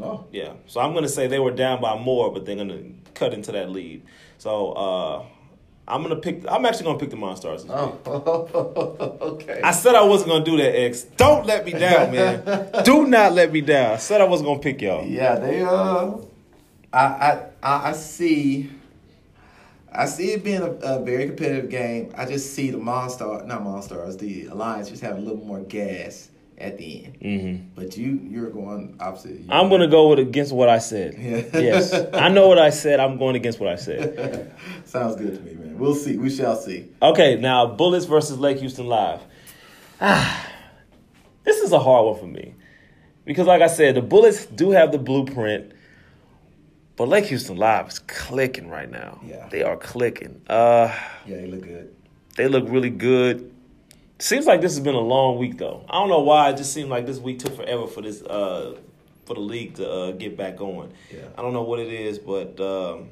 [0.00, 0.24] Oh.
[0.32, 2.82] Yeah, so I'm gonna say they were down by more, but they're gonna
[3.14, 4.04] cut into that lead.
[4.38, 5.24] So uh,
[5.88, 6.44] I'm gonna pick.
[6.48, 7.66] I'm actually gonna pick the Monstars.
[7.68, 7.98] Oh.
[9.32, 9.60] okay.
[9.60, 11.02] I said I wasn't gonna do that, X.
[11.16, 12.70] Don't let me down, man.
[12.84, 13.94] do not let me down.
[13.94, 15.04] I said I wasn't gonna pick y'all.
[15.04, 16.12] Yeah, they uh,
[16.92, 18.70] I I I see.
[19.90, 22.12] I see it being a, a very competitive game.
[22.16, 26.28] I just see the Monster, not Monstars, the Alliance just have a little more gas
[26.58, 27.16] at the end.
[27.22, 29.40] hmm But you, you're going opposite.
[29.40, 31.14] You- I'm gonna go with against what I said.
[31.18, 31.60] Yeah.
[31.60, 33.00] yes, I know what I said.
[33.00, 34.52] I'm going against what I said.
[34.84, 35.78] Sounds good to me, man.
[35.78, 36.18] We'll see.
[36.18, 36.88] We shall see.
[37.00, 39.20] Okay, now Bullets versus Lake Houston Live.
[40.00, 40.46] Ah,
[41.44, 42.54] this is a hard one for me
[43.24, 45.72] because, like I said, the Bullets do have the blueprint,
[46.98, 49.20] but Lake Houston Live is clicking right now.
[49.24, 49.48] Yeah.
[49.50, 50.42] they are clicking.
[50.48, 50.94] Uh,
[51.26, 51.94] Yeah, they look good.
[52.36, 53.54] they look really good.
[54.18, 55.86] Seems like this has been a long week though.
[55.88, 56.50] I don't know why.
[56.50, 58.76] It just seemed like this week took forever for this uh,
[59.26, 60.92] for the league to uh, get back going.
[61.10, 61.20] Yeah.
[61.36, 63.10] I don't know what it is, but um,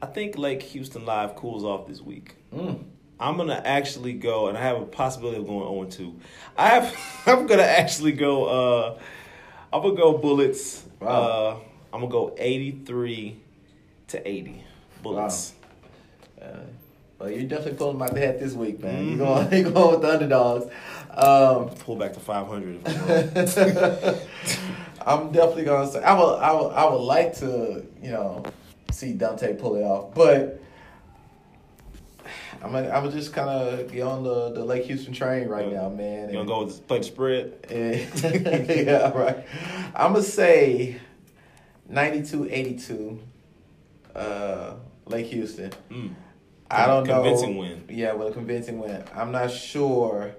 [0.00, 2.36] I think Lake Houston Live cools off this week.
[2.54, 2.84] Mm.
[3.20, 6.20] I'm gonna actually go, and I have a possibility of going 0 2.
[6.56, 6.96] I have.
[7.26, 8.44] I'm gonna actually go.
[8.46, 8.98] Uh,
[9.72, 10.84] I'm gonna go Bullets.
[11.00, 11.08] Wow.
[11.08, 11.56] Uh,
[11.96, 13.38] I'm gonna go 83
[14.08, 14.64] to 80
[15.02, 15.54] Bullets.
[16.38, 16.48] Uh,
[17.18, 19.16] well, you're definitely pulling my hat this week, man.
[19.16, 19.18] Mm-hmm.
[19.18, 20.66] You're going, you're going with the underdogs.
[21.10, 22.80] Um, Pull back to 500.
[22.84, 24.16] If I'm.
[25.26, 28.42] I'm definitely gonna say I would, I would I would like to you know
[28.90, 30.60] see Dante pull it off, but
[32.62, 35.88] I'm gonna, I'm just kind of get on the, the Lake Houston train right now,
[35.88, 36.28] man.
[36.28, 37.54] you gonna go with play the spread?
[37.70, 39.46] and- yeah, right.
[39.94, 41.00] I'm gonna say
[41.90, 43.18] 92-82,
[44.14, 44.74] uh,
[45.06, 45.70] Lake Houston.
[45.90, 46.14] Mm.
[46.70, 47.22] I don't know.
[47.22, 47.84] Convincing win.
[47.88, 49.04] Yeah, with a convincing win.
[49.14, 50.32] I'm not sure,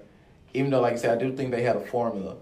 [0.52, 2.36] even though, like I said, I do think they had a formula.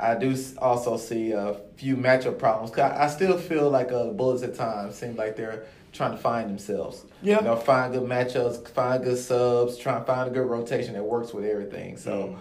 [0.00, 2.70] I do also see a few matchup problems.
[2.70, 6.12] 'Cause I I still feel like uh, the Bullets at times seem like they're trying
[6.12, 7.04] to find themselves.
[7.22, 7.38] Yeah.
[7.38, 11.02] You know, find good matchups, find good subs, try to find a good rotation that
[11.04, 11.96] works with everything.
[11.96, 12.36] So, Mm.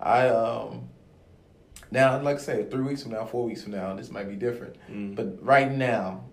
[0.00, 0.88] I um.
[1.92, 4.34] Now, like I said, three weeks from now, four weeks from now, this might be
[4.34, 4.76] different.
[4.90, 5.14] Mm.
[5.14, 6.24] But right now,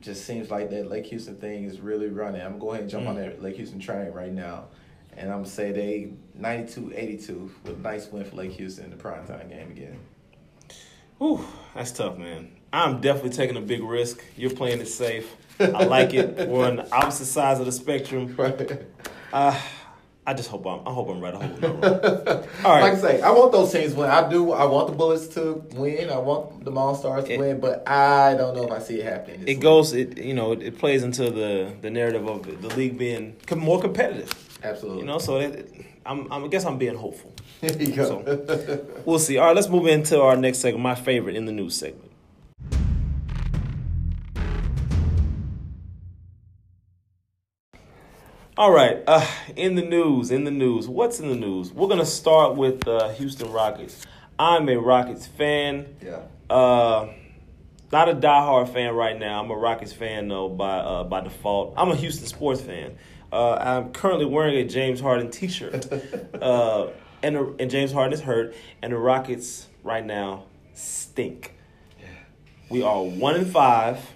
[0.00, 2.40] just seems like that Lake Houston thing is really running.
[2.40, 3.24] I'm going to go ahead and jump on Mm.
[3.26, 4.68] that Lake Houston train right now.
[5.16, 8.90] And I'm going to say they 92-82 with a nice win for Lake Houston in
[8.90, 9.98] the primetime game again.
[11.18, 11.44] Whew,
[11.74, 12.52] that's tough, man.
[12.72, 14.22] I'm definitely taking a big risk.
[14.36, 15.34] You're playing it safe.
[15.58, 16.48] I like it.
[16.48, 18.34] We're on the opposite sides of the spectrum.
[18.38, 18.80] Right.
[19.32, 19.60] Uh,
[20.26, 20.86] I just hope I'm.
[20.86, 21.34] I hope I'm right.
[21.34, 22.44] I hope I'm not wrong.
[22.64, 22.82] All right.
[22.82, 24.10] Like I say, I want those teams to win.
[24.10, 24.52] I do.
[24.52, 26.10] I want the Bullets to win.
[26.10, 29.00] I want the All Stars to It- win, but I don't know if I see
[29.00, 29.40] it happening.
[29.42, 29.60] It week.
[29.60, 29.92] goes.
[29.94, 30.52] It you know.
[30.52, 34.30] It, it plays into the the narrative of the league being com- more competitive.
[34.62, 35.00] Absolutely.
[35.00, 35.18] You know.
[35.18, 35.66] So that,
[36.04, 36.44] I'm, I'm.
[36.44, 37.32] I guess I'm being hopeful.
[37.62, 39.02] Here you go.
[39.06, 39.38] We'll see.
[39.38, 39.56] All right.
[39.56, 40.82] Let's move into our next segment.
[40.82, 42.09] My favorite in the news segment.
[48.60, 51.72] All right, uh, in the news, in the news, what's in the news?
[51.72, 54.06] We're gonna start with uh, Houston Rockets.
[54.38, 55.96] I'm a Rockets fan.
[56.04, 56.24] Yeah.
[56.50, 57.08] Uh,
[57.90, 59.42] not a diehard fan right now.
[59.42, 61.72] I'm a Rockets fan though by uh, by default.
[61.78, 62.98] I'm a Houston sports fan.
[63.32, 65.90] Uh, I'm currently wearing a James Harden T-shirt,
[66.42, 66.88] uh,
[67.22, 70.44] and and James Harden is hurt, and the Rockets right now
[70.74, 71.54] stink.
[71.98, 72.08] Yeah.
[72.68, 74.06] We are one and five.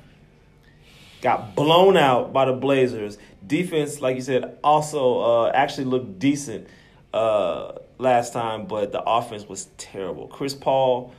[1.23, 3.17] Got blown out by the Blazers.
[3.47, 6.69] Defense, like you said, also uh, actually looked decent
[7.13, 10.29] uh, last time, but the offense was terrible.
[10.29, 11.13] Chris Paul,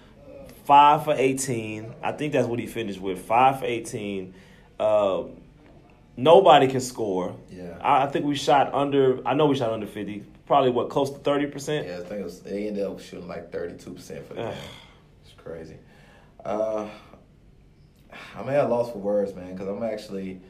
[0.65, 1.93] five for eighteen.
[2.03, 3.19] I think that's what he finished with.
[3.25, 4.33] Five for eighteen.
[4.79, 5.23] Uh,
[6.17, 7.35] nobody can score.
[7.51, 7.77] Yeah.
[7.81, 9.25] I, I think we shot under.
[9.27, 10.23] I know we shot under fifty.
[10.47, 11.87] Probably what close to thirty percent.
[11.87, 14.53] Yeah, I think it was, they ended up shooting like 32% for the game.
[15.23, 15.77] It's crazy.
[16.43, 16.87] Uh,
[18.35, 20.41] I'm at a loss for words, man, because I'm actually.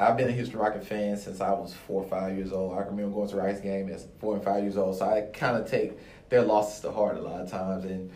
[0.00, 2.74] I've been a Houston Rocket fan since I was four or five years old.
[2.76, 5.56] I remember going to Rockets game as four and five years old, so I kind
[5.56, 5.92] of take
[6.28, 7.84] their losses to heart a lot of times.
[7.84, 8.10] And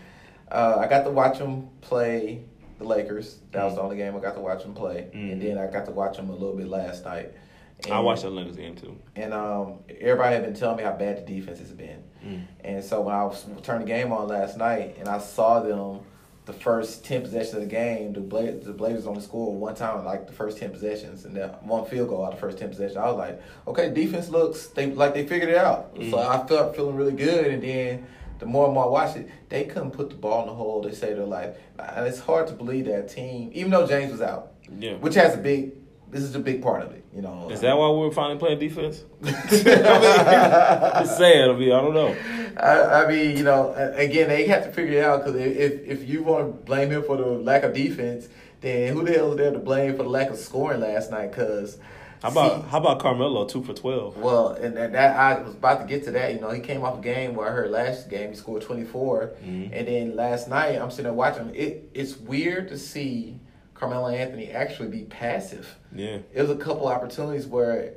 [0.50, 2.42] uh, I got to watch them play
[2.78, 3.38] the Lakers.
[3.52, 5.32] That was the only game I got to watch them play, Mhm.
[5.32, 7.32] and then I got to watch them a little bit last night.
[7.90, 8.96] I watched the Lakers game too.
[9.16, 12.02] and um, everybody had been telling me how bad the defense has been.
[12.26, 12.42] Mm.
[12.64, 16.00] And so when I was turning the game on last night and I saw them
[16.46, 20.04] the first ten possessions of the game, the Bla- the Blazers only scored one time
[20.04, 22.68] like the first ten possessions and then one field goal out of the first ten
[22.70, 22.96] possessions.
[22.96, 25.94] I was like, okay, defense looks they like they figured it out.
[25.96, 26.10] Mm.
[26.10, 27.46] So I felt feeling really good.
[27.46, 28.06] And then
[28.38, 30.82] the more and more I watched it, they couldn't put the ball in the hole.
[30.82, 34.22] They say they're like, and it's hard to believe that team, even though James was
[34.22, 34.94] out, Yeah.
[34.94, 35.72] which has a big.
[36.10, 37.50] This is a big part of it, you know.
[37.50, 39.02] Is that why we're finally playing defense?
[39.22, 41.50] Just saying.
[41.50, 42.16] I mean, I don't know.
[42.56, 46.08] I, I mean, you know, again, they have to figure it out because if if
[46.08, 48.28] you want to blame him for the lack of defense,
[48.60, 51.30] then who the hell is there to blame for the lack of scoring last night?
[51.32, 51.78] Because
[52.22, 54.16] How about how about Carmelo two for twelve?
[54.16, 56.32] well, and that, that I was about to get to that.
[56.34, 58.84] You know, he came off a game where I heard last game he scored twenty
[58.84, 59.70] Mhm.
[59.72, 61.54] and then last night I'm sitting there watching.
[61.54, 63.38] It it's weird to see
[63.78, 65.76] Carmelo Anthony actually be passive.
[65.94, 66.18] Yeah.
[66.32, 67.92] It was a couple opportunities where,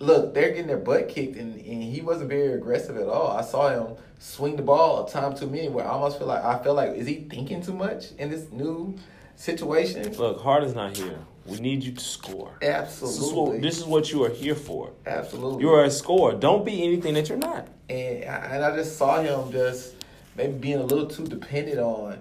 [0.00, 3.28] look, they're getting their butt kicked, and, and he wasn't very aggressive at all.
[3.36, 6.42] I saw him swing the ball a time too many, where I almost feel like
[6.44, 8.96] I feel like is he thinking too much in this new
[9.36, 10.12] situation?
[10.14, 11.18] Look, Harden's not here.
[11.46, 12.52] We need you to score.
[12.60, 12.74] This is,
[13.18, 14.92] Absolutely, what, this is what you are here for.
[15.06, 15.62] absolutely.
[15.62, 16.34] You are a scorer.
[16.34, 17.66] Don't be anything that you're not.
[17.88, 19.94] and I, and I just saw him just
[20.36, 22.18] maybe being a little too dependent on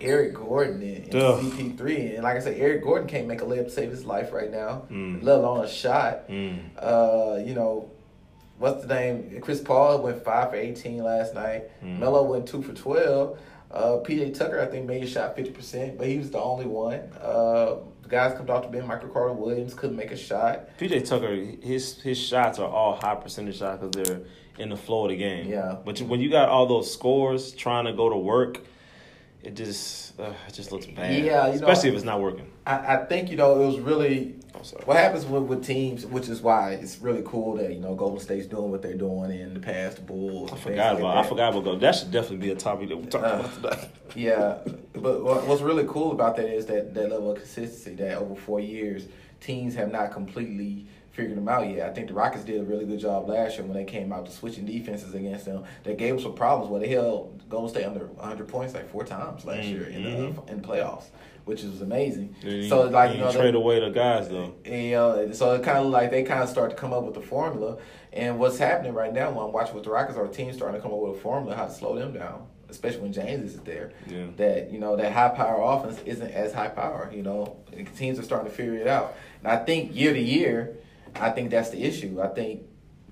[0.00, 1.42] Eric Gordon and, and Ugh.
[1.44, 2.14] CP3.
[2.14, 4.50] And like I said, Eric Gordon can't make a layup to save his life right
[4.50, 5.22] now, Mm.
[5.22, 6.28] let alone a shot.
[6.28, 6.58] Mm.
[6.78, 7.90] Uh, you know,
[8.58, 9.38] what's the name?
[9.40, 11.64] Chris Paul went five for eighteen last night.
[11.84, 11.98] Mm.
[11.98, 13.38] Melo went two for twelve.
[13.70, 16.64] Uh, PJ Tucker, I think, made a shot fifty percent, but he was the only
[16.66, 17.00] one.
[17.20, 18.86] Uh, the guys come off the bench.
[18.86, 20.70] Michael Carter Williams couldn't make a shot.
[20.78, 24.20] PJ Tucker, his his shots are all high percentage shots because they're
[24.58, 25.48] in the flow of the game.
[25.48, 25.76] Yeah.
[25.84, 28.60] But when you got all those scores trying to go to work,
[29.48, 31.12] it just uh, it just looks bad.
[31.12, 32.46] Yeah, you know- especially if it's not working.
[32.66, 34.34] I, I think you know it was really
[34.84, 38.20] what happens with, with teams, which is why it's really cool that you know Golden
[38.20, 40.52] State's doing what they're doing in the past, the Bulls.
[40.52, 41.16] I forgot about.
[41.16, 41.80] like I forgot about.
[41.80, 43.88] That should definitely be a topic that we talk Uh, about today.
[44.16, 44.58] Yeah,
[44.94, 47.94] but what, what's really cool about that is that that level of consistency.
[47.96, 49.06] That over four years,
[49.40, 50.86] teams have not completely
[51.18, 51.90] figured them out yet.
[51.90, 54.24] I think the Rockets did a really good job last year when they came out
[54.26, 55.64] to switching defenses against them.
[55.82, 59.04] They gave them some problems where they held Golden State under 100 points like four
[59.04, 61.06] times last Mm, year in the in the playoffs,
[61.44, 62.36] which was amazing.
[62.42, 64.54] You- so like you you know, trade they, away the guys though.
[64.64, 67.02] and, you know, so it kind of like they kind of start to come up
[67.02, 67.78] with the formula.
[68.12, 70.82] And what's happening right now when I'm watching with the Rockets, our team starting to
[70.82, 73.90] come up with a formula how to slow them down, especially when James isn't there
[74.08, 74.26] Yeah.
[74.36, 77.10] that you know that high power offense isn't as high power.
[77.12, 79.14] You know, and teams are starting to figure it out.
[79.42, 80.76] And I think year to year,
[81.16, 82.20] I think that's the issue.
[82.22, 82.62] I think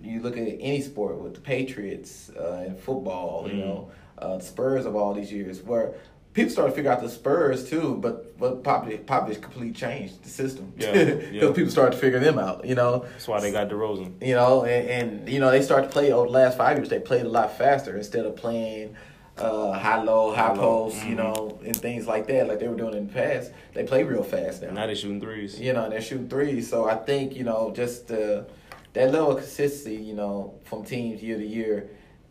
[0.03, 3.47] you look at any sport with the Patriots uh, and football.
[3.49, 3.59] You Mhm.
[3.59, 5.95] know, uh, Spurs of all these years where.
[6.33, 10.29] People start to figure out the Spurs too, but but Popovich, Popovich completely changed the
[10.29, 11.51] system Yeah, because yeah.
[11.55, 12.67] people started to figure them out.
[12.67, 14.13] You know, That's why they got DeRozan.
[14.21, 16.91] you know, and, and you know they start to play over the last five years.
[16.91, 18.95] They played a lot faster instead of playing
[19.39, 21.17] uh, high low, high High post, you mhm.
[21.17, 23.53] know, and things like that, like they were doing in the past.
[23.75, 24.71] They play real fast now.
[24.71, 25.61] Now they're shooting threes.
[25.61, 26.69] You know, and they're shooting threes.
[26.69, 28.45] So I think you know just uh,
[28.93, 31.91] that level of consistency, you know, from teams year to year.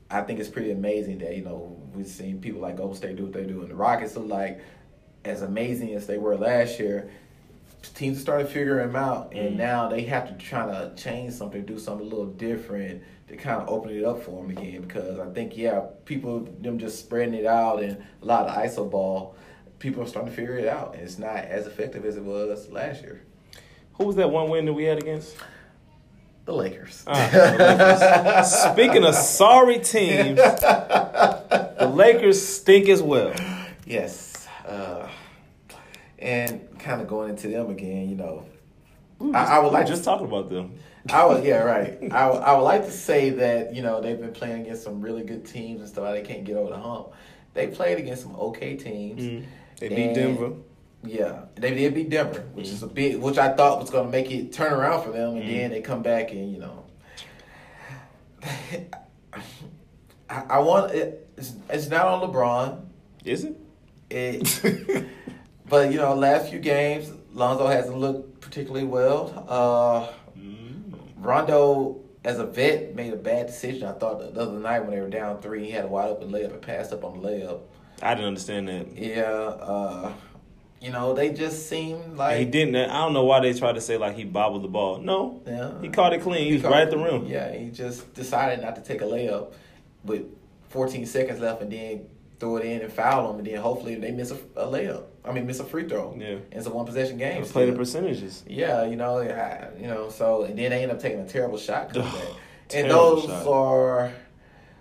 [0.09, 3.23] I think it's pretty amazing that you know we've seen people like Golden State do
[3.23, 4.61] what they do, and the Rockets look like
[5.23, 7.09] as amazing as they were last year.
[7.93, 9.57] Teams started figuring them out, and Mhm.
[9.57, 13.61] now they have to try to change something, do something a little different to kind
[13.61, 14.81] of open it up for them again.
[14.81, 18.89] Because I think, yeah, people them just spreading it out and a lot of iso
[18.89, 19.35] ball,
[19.79, 22.69] people are starting to figure it out, and it's not as effective as it was
[22.69, 23.21] last year.
[23.93, 25.35] Who was that one win that we had against?
[26.45, 27.03] the Lakers.
[27.07, 28.51] Ah, the Lakers.
[28.73, 33.33] Speaking of sorry teams, the Lakers stink as well.
[33.85, 34.47] yes.
[34.67, 35.07] Uh,
[36.19, 38.45] and kind of going into them again, you know.
[39.33, 40.77] I, I would like just to, talking about them.
[41.09, 41.97] I would, yeah, right.
[42.11, 45.01] I would, I would like to say that you know they've been playing against some
[45.01, 46.13] really good teams and stuff.
[46.13, 47.07] They can't get over the hump.
[47.53, 49.21] They played against some okay teams.
[49.21, 49.45] Mm.
[49.79, 50.51] They beat And- Denver.
[51.07, 52.75] Yeah, they did beat Denver, which Mm-hmm.
[52.75, 55.35] is a big, which I thought was going to make it turn around for them,
[55.35, 55.53] and Mm-hmm.
[55.57, 56.83] then they come back and you know,
[60.29, 61.29] I, I want it.
[61.37, 62.85] It's, it's not on LeBron.
[63.23, 63.59] Is it?
[64.09, 65.05] It,
[65.69, 69.45] but you know, last few games, Lonzo hasn't looked particularly well.
[69.47, 70.07] Uh,
[71.17, 73.87] Rondo, as a vet, made a bad decision.
[73.87, 76.29] I thought the other night when they were down three, he had a wide open
[76.31, 77.61] layup and passed up on the layup.
[78.01, 78.95] I didn't understand that.
[78.97, 80.11] Yeah, uh,
[80.81, 82.75] you know, they just seem like he didn't.
[82.75, 84.97] I don't know why they tried to say like he bobbled the ball.
[84.99, 85.71] No, Yeah.
[85.81, 86.45] he caught it clean.
[86.47, 87.25] He, was caught- right at the rim.
[87.25, 89.53] Yeah, he just decided not to take a layup
[90.03, 90.23] with
[90.69, 92.05] 14 seconds left and then
[92.45, 95.03] throw it in and foul them, and then hopefully they miss a, a layup.
[95.23, 96.15] I mean, miss a free throw.
[96.17, 96.35] Yeah.
[96.51, 97.43] It's a one possession game.
[97.43, 98.43] Play the percentages.
[98.47, 101.57] Yeah, you know, I, you know, so and then they end up taking a terrible
[101.57, 101.89] shot.
[101.93, 102.75] coming Ugh, back.
[102.75, 103.47] and those shot.
[103.47, 104.11] are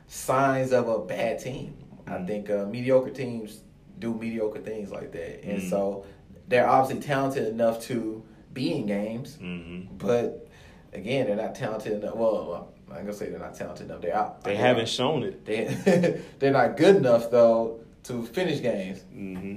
[0.09, 1.77] signs of a bad team.
[2.07, 2.27] I Mm.
[2.27, 3.61] think uh, mediocre teams
[3.98, 5.70] do mediocre things like that, and Mm.
[5.70, 6.05] so
[6.48, 8.22] they're obviously talented enough to
[8.53, 9.96] be in games, Mm-hmm.
[9.96, 10.46] but
[10.94, 12.14] again, they're not talented enough.
[12.14, 14.00] Well, I'm gonna say they're not talented enough.
[14.00, 14.42] They're out.
[14.42, 15.44] They they're- haven't shown it.
[15.44, 19.00] They they're not good enough though to finish games.
[19.14, 19.57] Mm-hmm.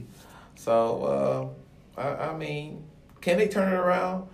[0.55, 1.53] So
[1.97, 2.85] uh, I, I mean,
[3.21, 4.27] can they turn it around?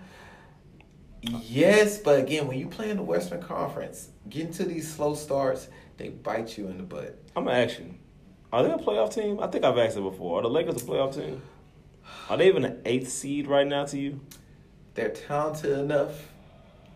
[1.20, 5.68] Yes, but again, when you play in the Western Conference, get into these slow starts,
[5.96, 7.18] they bite you in the butt.
[7.34, 7.94] I'm gonna ask you:
[8.52, 9.40] Are they a playoff team?
[9.40, 10.40] I think I've asked it before.
[10.40, 11.42] Are the Lakers a playoff team?
[12.28, 14.20] Are they even an eighth seed right now to you?
[14.94, 16.33] They're talented enough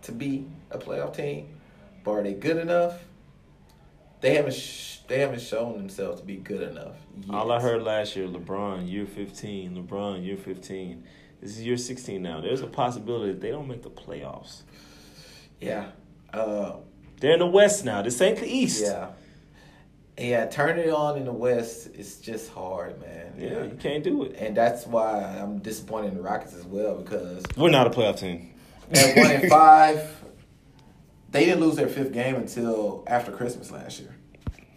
[0.03, 1.49] to be a playoff team,
[2.05, 2.95] but are they good enough?
[4.21, 4.55] They haven't.
[4.55, 6.97] Sh- they haven't shown themselves to be good enough.
[7.31, 11.05] All I heard last year: LeBron year 15, LeBron year 15.
[11.41, 12.41] This is year 16 now.
[12.41, 14.63] There's a possibility that they don't make the playoffs.
[15.61, 15.91] Yeah.
[16.33, 16.73] Uh,
[17.21, 18.03] They're in the West now.
[18.03, 18.83] This ain't the East.
[18.83, 19.11] yeah.
[20.19, 23.35] Yeah, turning it on in the West is just hard, man.
[23.39, 24.35] Yeah, you can't do it.
[24.37, 28.19] And that's why I'm disappointed in the Rockets as well because We're not a playoff
[28.19, 28.48] team.
[28.93, 30.23] At one and five,
[31.31, 34.15] they didn't lose their fifth game until after Christmas last year,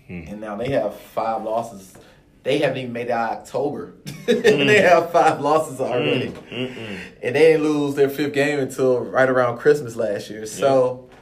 [0.08, 0.24] Hmm.
[0.28, 1.96] and now they have five losses.
[2.44, 3.94] They haven't even made it out of October.
[4.26, 6.98] they have five losses already, Mm-mm.
[7.22, 10.46] and they didn't lose their fifth game until right around Christmas last year.
[10.46, 11.08] So.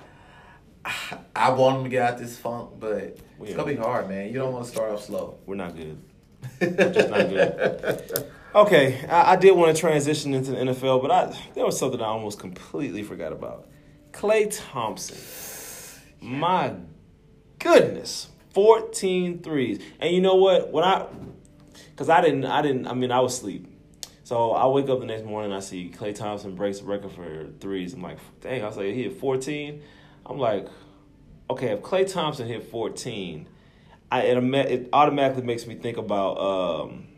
[1.35, 4.27] I want them to get out this funk, but it's gonna be hard, man.
[4.27, 5.37] You don't want to start off slow.
[5.45, 5.97] We're not good.
[6.61, 8.31] We're just not good.
[8.55, 12.01] Okay, I, I did want to transition into the NFL, but I there was something
[12.01, 13.67] I almost completely forgot about.
[14.11, 15.17] Klay Thompson.
[16.19, 16.73] My
[17.59, 18.29] goodness.
[18.55, 19.79] 14 threes.
[19.99, 20.71] And you know what?
[20.71, 21.05] When I
[21.95, 23.67] cuz I didn't I didn't I mean I was asleep.
[24.23, 27.49] So I wake up the next morning I see Klay Thompson breaks the record for
[27.59, 27.93] threes.
[27.93, 29.79] I'm like, dang, I was like, he hit 14.
[30.25, 30.67] I'm like,
[31.51, 33.47] okay, if Klay Thompson hit 14,
[34.11, 37.08] I it, it automatically makes me think about um,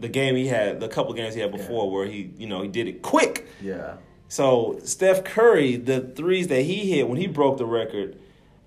[0.00, 2.68] the game he had, the couple games he had before, where he, you know, he
[2.68, 3.46] did it quick.
[3.60, 3.96] Yeah.
[4.28, 8.18] So Steph Curry, the threes that he hit when he broke the record,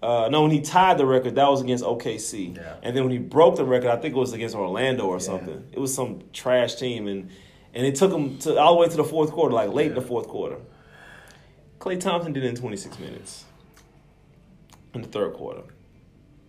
[0.01, 2.55] uh, no, when he tied the record, that was against OKC.
[2.55, 2.75] Yeah.
[2.83, 5.19] And then when he broke the record, I think it was against Orlando or Yeah.
[5.19, 5.63] something.
[5.71, 7.29] It was some trash team, and
[7.73, 9.95] and it took him to all the way to the fourth quarter, like late in
[9.95, 10.57] the fourth quarter.
[11.79, 13.43] Klay Thompson did it in 26 minutes
[14.95, 15.61] in the third quarter.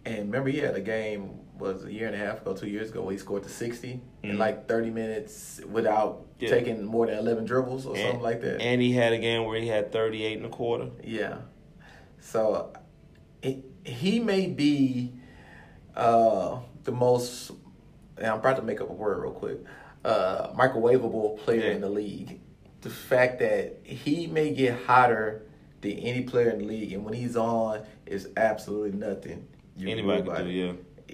[0.06, 2.90] And remember, he had a game was a year and a half ago, two years
[2.90, 4.38] ago, where he scored to 60 in Mhm.
[4.38, 6.50] like 30 minutes without Yeah.
[6.50, 8.60] taking more than 11 dribbles or something like that.
[8.60, 10.90] And he had a game where he had 38 and a quarter.
[11.02, 11.38] yeah.
[12.20, 12.72] So
[13.42, 15.12] it, he may be
[15.96, 17.50] uh, the most,
[18.18, 19.58] and I'm about to make up a word real quick,
[20.04, 21.70] uh, microwavable player Yeah.
[21.72, 22.40] in the league.
[22.82, 25.42] The fact that he may get hotter
[25.80, 29.48] than any player in the league, and when he's on, is absolutely nothing.
[29.76, 30.72] you Anybody could do, yeah.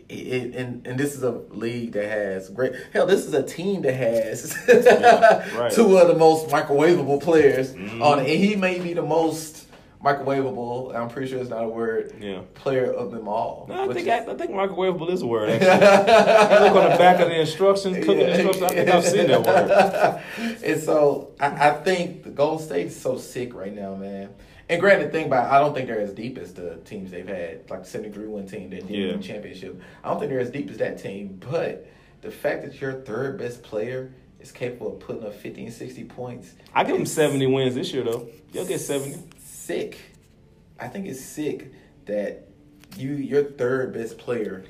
[0.08, 3.06] It, and and this is a league that has great hell.
[3.06, 5.72] This is a team that has Yeah, right.
[5.72, 8.02] two of the most microwavable players Mhm.
[8.02, 8.30] on, it.
[8.30, 9.66] and he may be the most
[10.04, 10.94] microwavable.
[10.94, 12.12] I'm pretty sure it's not a word.
[12.20, 12.40] Yeah.
[12.54, 13.64] Player of them all.
[13.70, 15.48] No, I think is- I, I think microwavable is a word.
[15.62, 18.36] Actually, you look on the back of the instructions, cooking Yeah.
[18.36, 18.62] instructions.
[18.64, 20.60] I think I've seen that word.
[20.64, 24.28] and so I, I think the Golden State is so sick right now, man.
[24.68, 27.26] And granted, think about it, I don't think they're as deep as the teams they've
[27.28, 29.16] had, like the 73 win team that did Yeah.
[29.16, 29.80] the championship.
[30.02, 31.86] I don't think they're as deep as that team, but
[32.22, 34.10] the fact that your third best player
[34.40, 36.52] is capable of putting up 50 and 60 points.
[36.74, 38.28] I give them 70 wins this year, though.
[38.52, 39.16] You'll get 70.
[39.38, 39.98] sick.
[40.80, 41.72] I think it's sick
[42.06, 42.48] that
[42.96, 44.64] you your third best player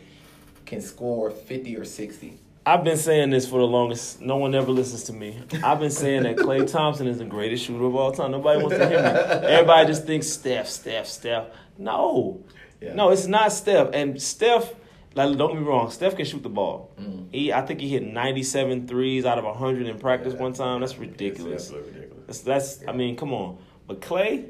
[0.67, 2.39] can score fifty or sixty.
[2.67, 4.21] I've been saying this for the longest.
[4.23, 5.39] No one ever listens to me.
[5.63, 8.31] I've been saying that Klay Thompson is the greatest shooter of all time.
[8.31, 9.07] Nobody wants to hear me.
[9.49, 11.47] Everybody just thinks Steph, Steph, Steph.
[11.77, 12.43] No,
[12.81, 12.95] Yeah.
[12.95, 13.91] no, it's not Steph.
[13.93, 14.73] And Steph,
[15.15, 16.91] like, don't get me wrong, Steph can shoot the ball.
[16.99, 17.27] Mm.
[17.33, 20.41] He, I think he hit 97 threes out of 100 in practice Yeah.
[20.41, 20.81] one time.
[20.81, 21.65] That's ridiculous.
[21.65, 22.25] absolutely ridiculous.
[22.27, 23.59] That's, that's I mean, come on.
[23.87, 24.49] But Klay,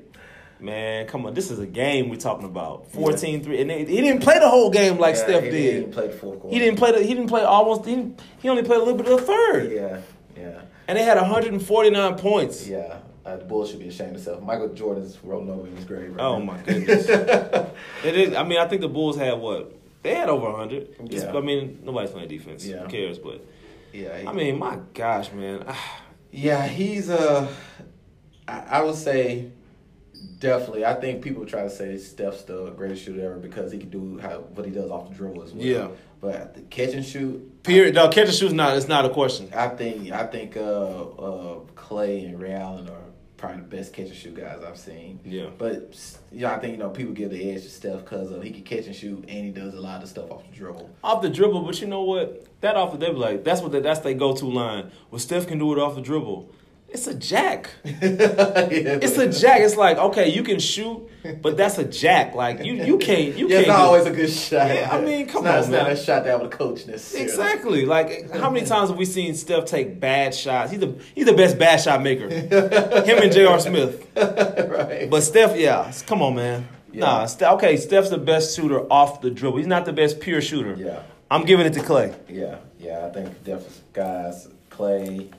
[0.65, 1.35] man, come on.
[1.35, 2.91] This is a game we're talking about.
[2.93, 3.61] 14-3.
[3.61, 5.61] And they, he didn't play the whole game like Yeah, Steph he did.
[5.75, 6.55] He didn't play the fourth quarter.
[6.55, 6.93] He didn't play.
[6.93, 7.85] The, he didn't play almost.
[7.85, 10.01] He, didn't, he only played a little bit of the third, Yeah,
[10.37, 12.67] yeah, and they had 149 points.
[12.67, 12.99] yeah.
[13.27, 14.45] Uh, the Bulls should be ashamed of themselves.
[14.45, 16.11] Michael Jordan's rolling over in his grave.
[16.15, 16.45] Right Oh now.
[16.45, 17.09] my goodness!
[18.05, 18.35] it is.
[18.35, 20.97] I mean, I think the Bulls had what they had over 100.
[21.09, 21.33] Yeah.
[21.35, 22.67] I mean, nobody's playing defense.
[22.67, 22.81] Yeah.
[22.83, 23.19] Who cares?
[23.19, 23.43] But
[23.95, 25.65] yeah, he- I mean, my gosh, man.
[26.37, 27.47] Yeah, he's uh
[28.47, 29.53] I, I would say
[30.39, 30.85] definitely.
[30.85, 34.19] I think people try to say Steph's the greatest shooter ever because he can do
[34.19, 35.65] how what he does off the dribble as well.
[35.65, 35.89] Yeah.
[36.21, 37.95] But the catch and shoot, Period.
[37.95, 38.77] No, catch and shoot's not.
[38.77, 39.51] It's not a question.
[39.55, 43.05] I think I think uh uh Klay and Ray Allen are
[43.37, 45.21] probably the best catch and shoot guys I've seen.
[45.25, 45.47] Yeah.
[45.57, 45.99] But
[46.33, 48.63] yeah, I think you know people give the edge to Steph because of he can
[48.63, 50.91] catch and shoot and he does a lot of stuff off the dribble.
[51.03, 52.47] Off the dribble, but you know what?
[52.61, 54.91] That off the dribble, like that's what they, that's their go to line.
[55.11, 56.51] Well, Steph can do it off the dribble.
[56.95, 57.71] It's a jack.
[57.85, 59.61] It's a jack.
[59.63, 61.11] It's like okay, you can shoot,
[61.43, 62.37] but that's a jack.
[62.37, 63.37] Like you, you can't.
[63.37, 63.61] You yeah, can't.
[63.61, 64.69] It's not do- always a good shot.
[64.69, 67.29] Yeah, I mean, come it's not, on, it's not a shot that would coach necessarily.
[67.29, 67.85] Exactly.
[67.85, 70.71] Like how many times have we seen Steph take bad shots?
[70.71, 72.29] He's the he's the best bad shot maker.
[72.29, 73.59] Him and J.R.
[73.59, 74.07] Smith.
[74.17, 75.11] right.
[75.11, 76.69] But Steph, yeah, come on, man.
[76.93, 77.27] Yeah.
[77.41, 79.59] Nah, okay, Steph's the best shooter off the dribble.
[79.59, 80.75] He's not the best pure shooter.
[80.75, 81.03] Yeah.
[81.29, 82.15] I'm giving it to Klay.
[82.29, 85.33] Yeah, yeah, I think definitely guys, Klay,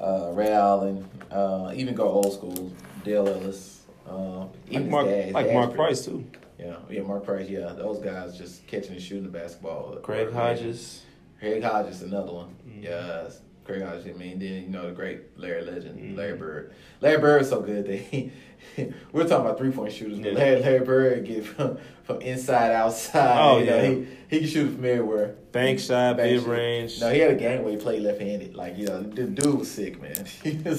[0.00, 2.72] uh, Ray Allen, uh, even go old school,
[3.04, 6.24] Dale Ellis, uh, Like even his Mark, dad- like Mark Price too.
[6.58, 7.48] Yeah, yeah, Mark Price.
[7.48, 9.96] Yeah, those guys just catching and shooting the basketball.
[10.02, 11.02] Craig Hodges.
[11.38, 12.56] Craig Hodges, another one.
[12.68, 12.82] Mhm.
[12.84, 13.28] Yeah,
[13.68, 14.06] Craig Hodges.
[14.06, 16.16] I mean, then you know the great Larry Legend, Mhm.
[16.16, 16.72] Larry Bird.
[17.02, 18.32] Larry Bird is so good that he.
[19.12, 20.38] we're talking about three point shooters, but Yeah.
[20.38, 23.38] Larry, Larry Bird get from from inside outside.
[23.38, 23.82] Oh, you know, yeah.
[23.90, 25.34] he he can shoot from everywhere.
[25.52, 26.98] Bank shot, Bank mid range.
[27.00, 28.56] No, he had a game where he played left handed.
[28.56, 30.26] Like you know, the dude was sick, man.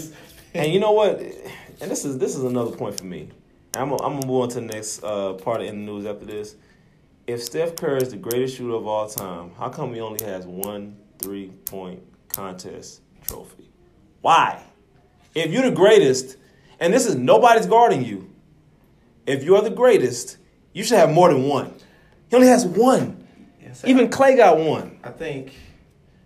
[0.51, 1.19] And you know what?
[1.19, 3.29] And this is this is another point for me.
[3.75, 6.25] I'm gonna, I'm gonna move on to the next uh, part in the news after
[6.25, 6.55] this.
[7.27, 10.47] If Steph Curry is the greatest shooter of all time, how come he only has
[10.47, 12.01] one three point
[12.39, 13.69] contest trophy?
[14.21, 14.63] Why?
[15.35, 16.37] If you're the greatest,
[16.79, 18.29] and this is nobody's guarding you,
[19.27, 20.37] if you're the greatest,
[20.73, 21.73] you should have more than one.
[22.29, 23.27] He only has one.
[23.61, 24.99] Yes, Even Klay got one.
[25.03, 25.53] I think.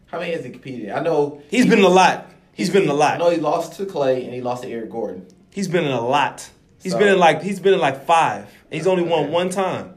[0.06, 0.92] How many has he competed?
[0.92, 2.30] I know He's been in a lot.
[2.54, 3.20] He's been in a lot.
[3.34, 5.26] he lost to Klay and he lost to Eric Gordon.
[5.50, 6.48] He's been in a lot.
[6.84, 8.48] He's So- been in like he's been in like five.
[8.72, 9.96] He's only won one time.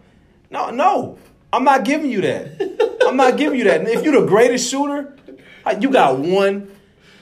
[0.50, 1.18] No, no,
[1.52, 2.98] I'm not giving you that.
[3.06, 3.80] I'm not giving you that.
[3.80, 5.15] And if you're the greatest shooter,
[5.66, 6.70] like, you got one.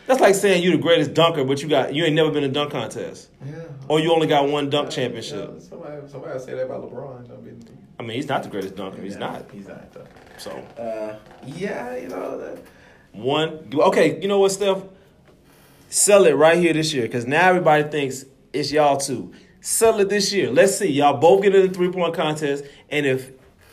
[0.06, 2.50] That's like saying you're the greatest dunker, but you got you ain't never been in
[2.50, 3.54] a dunk contest, Yeah.
[3.88, 5.50] or you only got one dunk championship.
[5.54, 7.30] Yeah, somebody, somebody say that about LeBron.
[7.30, 7.64] I mean,
[7.98, 9.00] I mean, he's not the greatest dunker.
[9.00, 9.50] He's not.
[9.50, 10.04] He's not though.
[10.36, 11.16] So Uh,
[11.46, 12.58] yeah, you know that.
[13.12, 13.66] one.
[13.72, 14.82] Okay, you know what, Steph?
[15.88, 19.32] Sell it right here this year, because now everybody thinks it's y'all too.
[19.60, 20.50] Sell it this year.
[20.50, 20.90] Let's see.
[20.90, 23.30] Y'all both get in the three point contest, and if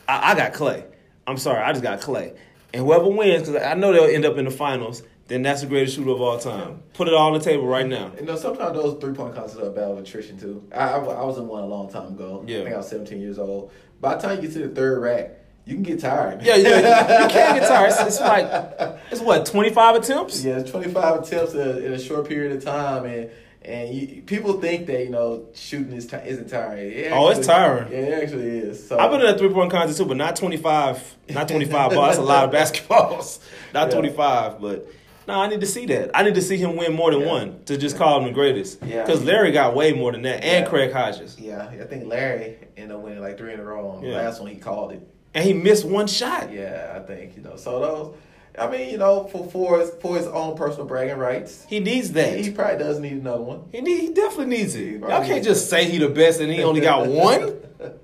[0.07, 0.85] I, I got Klay,
[1.27, 2.35] I'm sorry, I just got Klay,
[2.73, 5.67] and whoever wins, because I know they'll end up in the finals, then that's the
[5.67, 6.83] greatest shooter of all time.
[6.93, 8.11] Put it all on the table right now.
[8.19, 10.67] You know, sometimes those three point contests are a battle of attrition too.
[10.73, 12.43] I, I, I was in one a long time ago.
[12.45, 12.59] Yeah.
[12.59, 13.71] I think I was 17 years old.
[13.99, 15.31] By the time you get to the third rack,
[15.65, 16.41] you can get tired.
[16.41, 17.91] Yeah, yeah, you can't get tired.
[17.91, 20.43] It's, it's like it's what 25 attempts.
[20.43, 23.29] Yeah, 25 attempts in a, in a short period of time, and
[23.63, 26.91] and you, people think that you know shooting is ti isn't tiring.
[26.91, 27.91] It Oh, it's tiring.
[27.91, 28.87] Yeah, it actually is.
[28.87, 31.17] So I've been in a three point contest too, but not 25.
[31.29, 32.05] Not 25 ball.
[32.07, 33.39] That's a lot of basketballs.
[33.73, 33.93] Not Yeah.
[33.95, 34.87] 25, but
[35.27, 36.09] no, I need to see that.
[36.15, 37.27] I need to see him win more than Yeah.
[37.27, 38.79] one to just call him the greatest.
[38.83, 39.03] Yeah.
[39.05, 40.69] Because Larry got way more than that, and Yeah.
[40.69, 41.37] Craig Hodges.
[41.39, 43.89] Yeah, I think Larry ended up winning like three in a row.
[43.91, 45.07] On the last one, he called it.
[45.33, 46.51] And he missed one shot.
[46.51, 47.55] Yeah, I think you know.
[47.55, 48.15] So those,
[48.59, 52.11] I mean, you know, for for his, for his own personal bragging rights, He needs
[52.13, 52.37] that.
[52.39, 53.63] he probably does need another one.
[53.71, 54.99] He, need, he definitely needs it.
[54.99, 57.55] Y'all can't just say he the best and he only got one.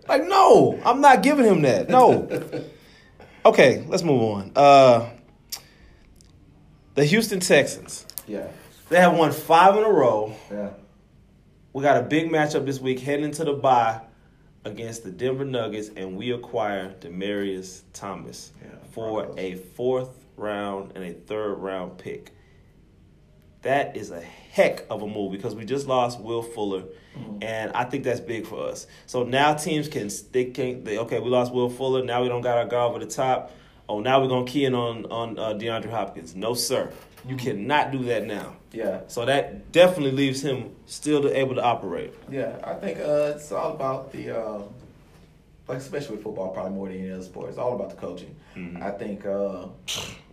[0.07, 1.89] Like, no, I'm not giving him that.
[1.89, 2.27] No.
[3.45, 4.51] Okay, let's move on.
[4.57, 5.09] Uh,
[6.95, 8.05] the Houston Texans.
[8.27, 8.47] Yeah,
[8.89, 10.35] They have won five in a row.
[10.51, 10.71] yeah.
[11.71, 14.01] We got a big matchup this week heading into the bye
[14.65, 19.37] against the Denver Nuggets, and we acquire Demaryius Thomas Yeah, for Broncos.
[19.37, 22.31] a fourth round and a third round pick.
[23.63, 26.83] that is a heck of a move because we just lost Will Fuller,
[27.41, 28.87] and I think that's big for us.
[29.07, 32.41] So now teams can they can they okay we lost Will Fuller now we don't
[32.41, 33.51] got our guy over the top.
[33.89, 36.35] Oh now we're gonna key in on on uh, DeAndre Hopkins.
[36.35, 36.91] No sir,
[37.27, 38.55] you cannot do that now.
[38.71, 39.01] Yeah.
[39.07, 42.13] So that definitely leaves him still able to operate.
[42.29, 44.61] Yeah, I think uh, it's all about the, uh,
[45.67, 47.49] like especially with football, probably more than any other sport.
[47.49, 48.35] It's all about the coaching.
[48.55, 48.81] Mhm.
[48.81, 49.67] I think uh,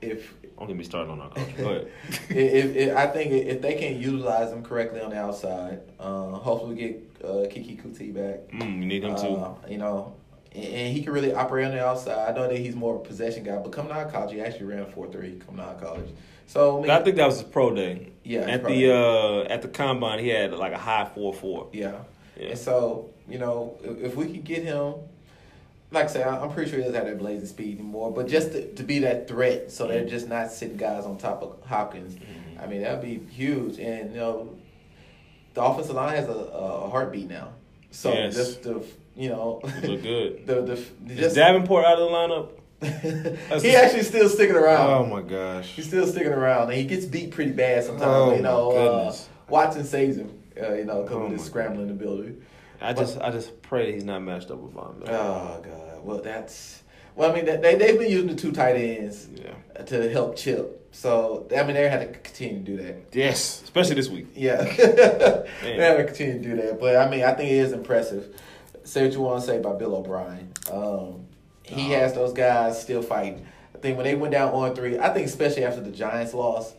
[0.01, 1.57] if Don't get me started on our coach.
[1.57, 1.89] Go ahead.
[2.30, 6.74] if, if I think if they can utilize them correctly on the outside, uh, hopefully
[6.74, 8.49] we get uh, Keke Coutee back.
[8.53, 9.37] Mm, you need him too.
[9.37, 10.14] Uh, you know,
[10.53, 12.30] and, and he can really operate on the outside.
[12.30, 14.41] I know that he's more of a possession guy, but coming out of college, he
[14.41, 16.11] actually ran four three coming out of college.
[16.47, 18.12] So I, mean, I think that was his pro day.
[18.22, 21.68] Yeah, At the uh at the combine, he had like a high four four.
[21.72, 21.97] yeah.
[22.37, 22.49] Yeah.
[22.49, 24.95] And so, you know, if, if we could get him,
[25.95, 28.27] like I say, I- I'm pretty sure he doesn't have that blazing speed anymore, but
[28.29, 31.57] just to, to be that threat, so they're just not sitting guys on top of
[31.67, 32.17] Hopkins.
[32.61, 33.79] I mean, that'd be huge.
[33.79, 34.57] And, you know,
[35.55, 37.51] the offensive line has a, a heartbeat now.
[37.91, 38.35] So Yes.
[38.35, 38.83] just the,
[39.17, 40.43] you know, look good.
[40.47, 40.73] the, the,
[41.13, 42.51] Is just, Davenport out of the lineup?
[43.63, 44.91] he actually still sticking around.
[44.91, 45.69] Oh my gosh.
[45.69, 48.05] He's still sticking around, and he gets beat pretty bad sometimes.
[48.05, 49.15] Oh, you know, uh.
[49.49, 50.39] Watson saves him.
[50.61, 52.35] Uh, you know, because Oh, of this scrambling ability.
[52.81, 55.13] I just I just pray that he's not matched up with Von Miller.
[55.13, 55.84] Oh God.
[56.05, 56.83] Well, that's.
[57.17, 59.83] Well, I mean, they they- they've been using the two tight ends yeah.
[59.85, 60.81] to help Chip.
[60.93, 62.97] So I mean, they had to continue to do that.
[63.13, 64.29] Yes, especially this week.
[64.35, 66.81] Yeah, they had to continue to do that.
[66.81, 68.41] But I mean, I think it is impressive.
[68.85, 70.53] Say what you want to say about Bill O'Brien.
[70.71, 71.27] Um,
[71.63, 73.47] he has those guys still fighting.
[73.75, 76.75] I think when they went down on three, I think especially after the Giants loss,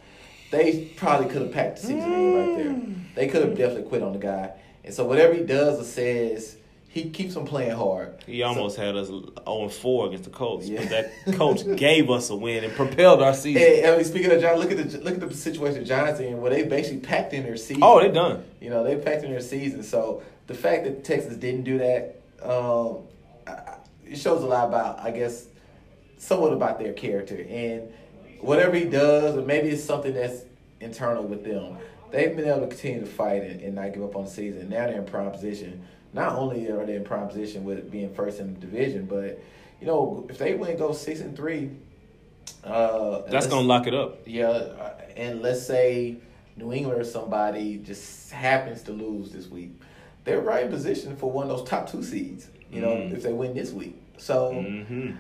[0.52, 2.96] they probably could have packed the season in right there.
[3.16, 4.52] They could have definitely quit on the guy.
[4.84, 6.58] And so whatever he does or says,
[6.96, 8.24] he keeps them playing hard.
[8.26, 10.66] He almost had us 0 4 against the Colts.
[10.66, 10.80] Yeah.
[10.80, 13.62] But that coach gave us a win and propelled our season.
[13.62, 16.22] Hey, I mean, speaking of John, look at the look at the situation the Giants
[16.22, 17.84] in, where they basically packed in their season.
[17.84, 18.46] Oh, they're done.
[18.62, 19.84] You know, they packed in their season.
[19.84, 23.00] So the fact that Texas didn't do that, um,
[24.10, 25.48] it shows a lot about, I guess,
[26.18, 27.92] somewhat about their character and
[28.40, 30.44] whatever he does, or maybe it's something that's
[30.80, 31.78] internal with them.
[32.12, 34.70] They've been able to continue to fight and, and not give up on the season.
[34.70, 35.86] Now they're in prime position.
[36.16, 39.40] Not only are they in prime position with being first in the division, but
[39.80, 41.70] you know, if they win, go six and three.
[42.64, 44.20] Uh, That's going to lock it up.
[44.26, 46.18] yeah, uh, and let's say
[46.56, 49.72] New England or somebody just happens to lose this week,
[50.24, 52.48] they're right in position for one of those top two seeds.
[52.72, 53.14] You know, Mm.
[53.14, 54.02] if they win this week.
[54.18, 55.12] So hmm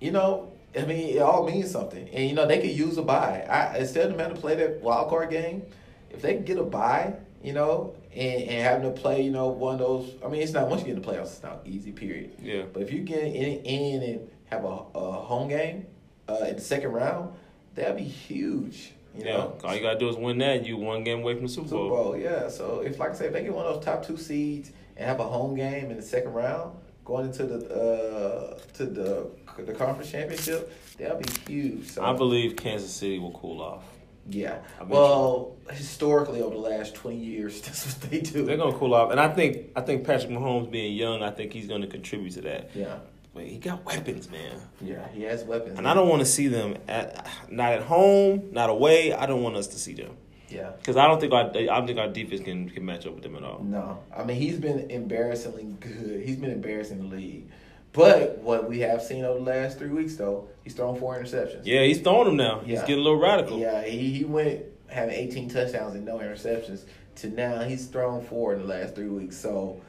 [0.00, 3.02] you know, I mean, it all means something, and you know they could use a
[3.02, 3.46] buy.
[3.48, 5.62] I instead of them to play that wild card game,
[6.10, 9.48] if they can get a buy, you know, and, and having to play, you know,
[9.48, 10.14] one of those.
[10.24, 11.92] I mean, it's not once you get in the playoffs, it's not easy.
[11.92, 12.32] Period.
[12.40, 12.62] Yeah.
[12.72, 15.86] But if you get in, in and have a, a home game
[16.28, 17.32] uh, in the second round,
[17.74, 18.92] that'd be huge.
[19.16, 19.32] You yeah.
[19.32, 20.64] know, All you got to do is win that.
[20.66, 21.90] You one game away from the Super Super Bowl.
[21.90, 22.48] Bowl, yeah.
[22.48, 25.06] So if, like I say, if they get one of those top two seeds and
[25.06, 29.72] have a home game in the second round, going into the uh, to the the
[29.74, 31.90] conference championship, that'll be huge.
[31.90, 33.84] So I believe Kansas City will cool off.
[34.28, 34.58] Yeah.
[34.86, 38.44] Well, historically over the last twenty years, that's what they do.
[38.44, 41.52] They're gonna cool off, and I think I think Patrick Mahomes being young, I think
[41.52, 42.70] he's gonna contribute to that.
[42.74, 42.98] yeah,
[43.34, 45.06] But he got weapons, man, yeah.
[45.08, 48.70] He has weapons, and I don't want to see them at not at home, not
[48.70, 49.12] away.
[49.12, 50.16] I don't want us to see them
[50.48, 50.70] Yeah.
[50.78, 53.22] because I don't think our I don't think our defense can can match up with
[53.22, 53.60] them at all.
[53.62, 56.22] No, I mean he's been embarrassingly good.
[56.24, 57.48] He's been embarrassing the league.
[57.92, 61.62] But what we have seen over the last three weeks, though, he's thrown four interceptions.
[61.64, 62.60] Yeah, he's throwing them now.
[62.60, 63.58] He's getting a little radical.
[63.58, 66.84] Yeah, he, he went having 18 touchdowns and no interceptions
[67.16, 69.36] to now he's thrown four in the last three weeks.
[69.36, 69.80] So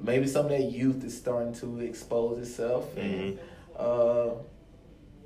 [0.00, 3.38] maybe some of that youth is starting to expose itself, and
[3.78, 4.30] uh,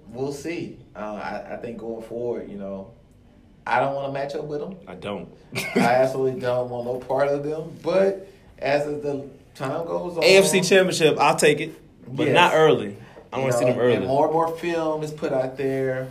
[0.08, 0.78] we'll see.
[0.94, 2.92] Uh, I, I think going forward, you know,
[3.66, 4.76] I don't want to match up with them.
[4.86, 5.28] I don't.
[5.56, 7.76] I absolutely don't want no part of them.
[7.82, 8.28] But
[8.58, 11.74] as the time goes on, AFC Championship, I'll take it,
[12.08, 12.34] but Yes.
[12.34, 12.96] not early.
[13.32, 13.94] I want to see them early.
[13.94, 16.08] And more and more film is put out there.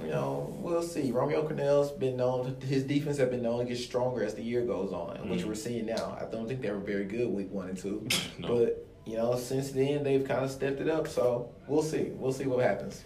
[0.00, 1.10] You know, we'll see.
[1.10, 2.56] Romeo Crennel's been known.
[2.66, 5.46] His defense have been known to get stronger as the year goes on, which Mhm.
[5.46, 6.16] we're seeing now.
[6.20, 8.06] I don't think they were very good week one and two,
[8.38, 8.48] No.
[8.58, 11.08] but you know, since then they've kind of stepped it up.
[11.08, 12.10] So we'll see.
[12.14, 13.02] We'll see what happens.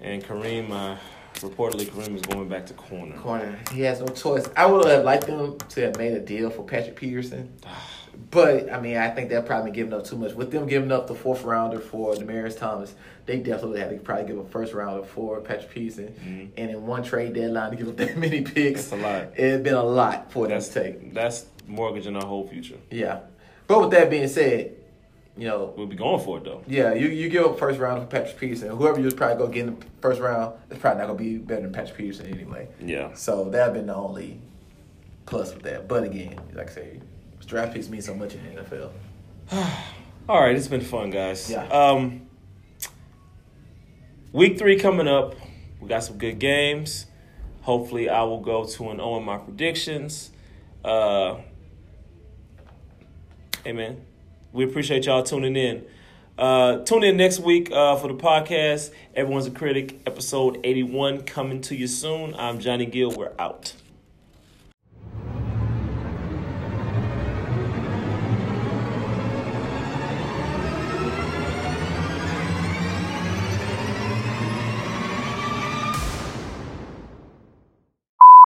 [0.00, 0.96] And Kareem, uh,
[1.36, 3.16] reportedly Kareem is going back to corner.
[3.16, 4.46] Corner, he has no choice.
[4.56, 7.52] I would have liked them to have made a deal for Patrick Peterson.
[8.30, 10.32] But I mean, I think they're probably giving up too much.
[10.34, 12.94] With them giving up the fourth rounder for Demaryius Thomas,
[13.26, 16.14] they definitely have to probably give a first rounder for Patrick Peterson.
[16.24, 16.48] Mhm.
[16.56, 19.28] And in one trade deadline to give up that many picks, That's a lot.
[19.36, 21.14] It's been a lot for them That's to take.
[21.14, 22.76] that's mortgaging our whole future.
[22.90, 23.20] Yeah.
[23.66, 24.72] But with that being said,
[25.36, 26.62] you know, We'll be going for it though.
[26.68, 28.68] yeah, you, you give up first round for Patrick Peterson.
[28.76, 31.38] Whoever you was probably gonna get in the first round, it's probably not gonna be
[31.38, 32.68] better than Patrick Peterson anyway.
[32.80, 33.14] Yeah.
[33.14, 34.40] So that have been the only
[35.26, 35.88] plus with that.
[35.88, 37.00] But again, like I say,
[37.44, 38.90] draft picks mean so much in the NFL.
[40.28, 41.50] All right, it's been fun, guys.
[41.50, 41.66] Yeah.
[41.66, 42.28] Um,
[44.32, 45.34] week three coming up.
[45.80, 47.06] We got some good games.
[47.62, 50.30] Hopefully, I will go to an O in my predictions.
[50.84, 51.36] Uh,
[53.66, 54.04] Amen.
[54.52, 55.86] We appreciate y'all tuning in.
[56.36, 58.90] Uh, tune in next week uh, for the podcast.
[59.14, 62.34] Everyone's a critic, episode 81 coming to you soon.
[62.34, 63.10] I'm Johnny Gill.
[63.10, 63.72] We're out.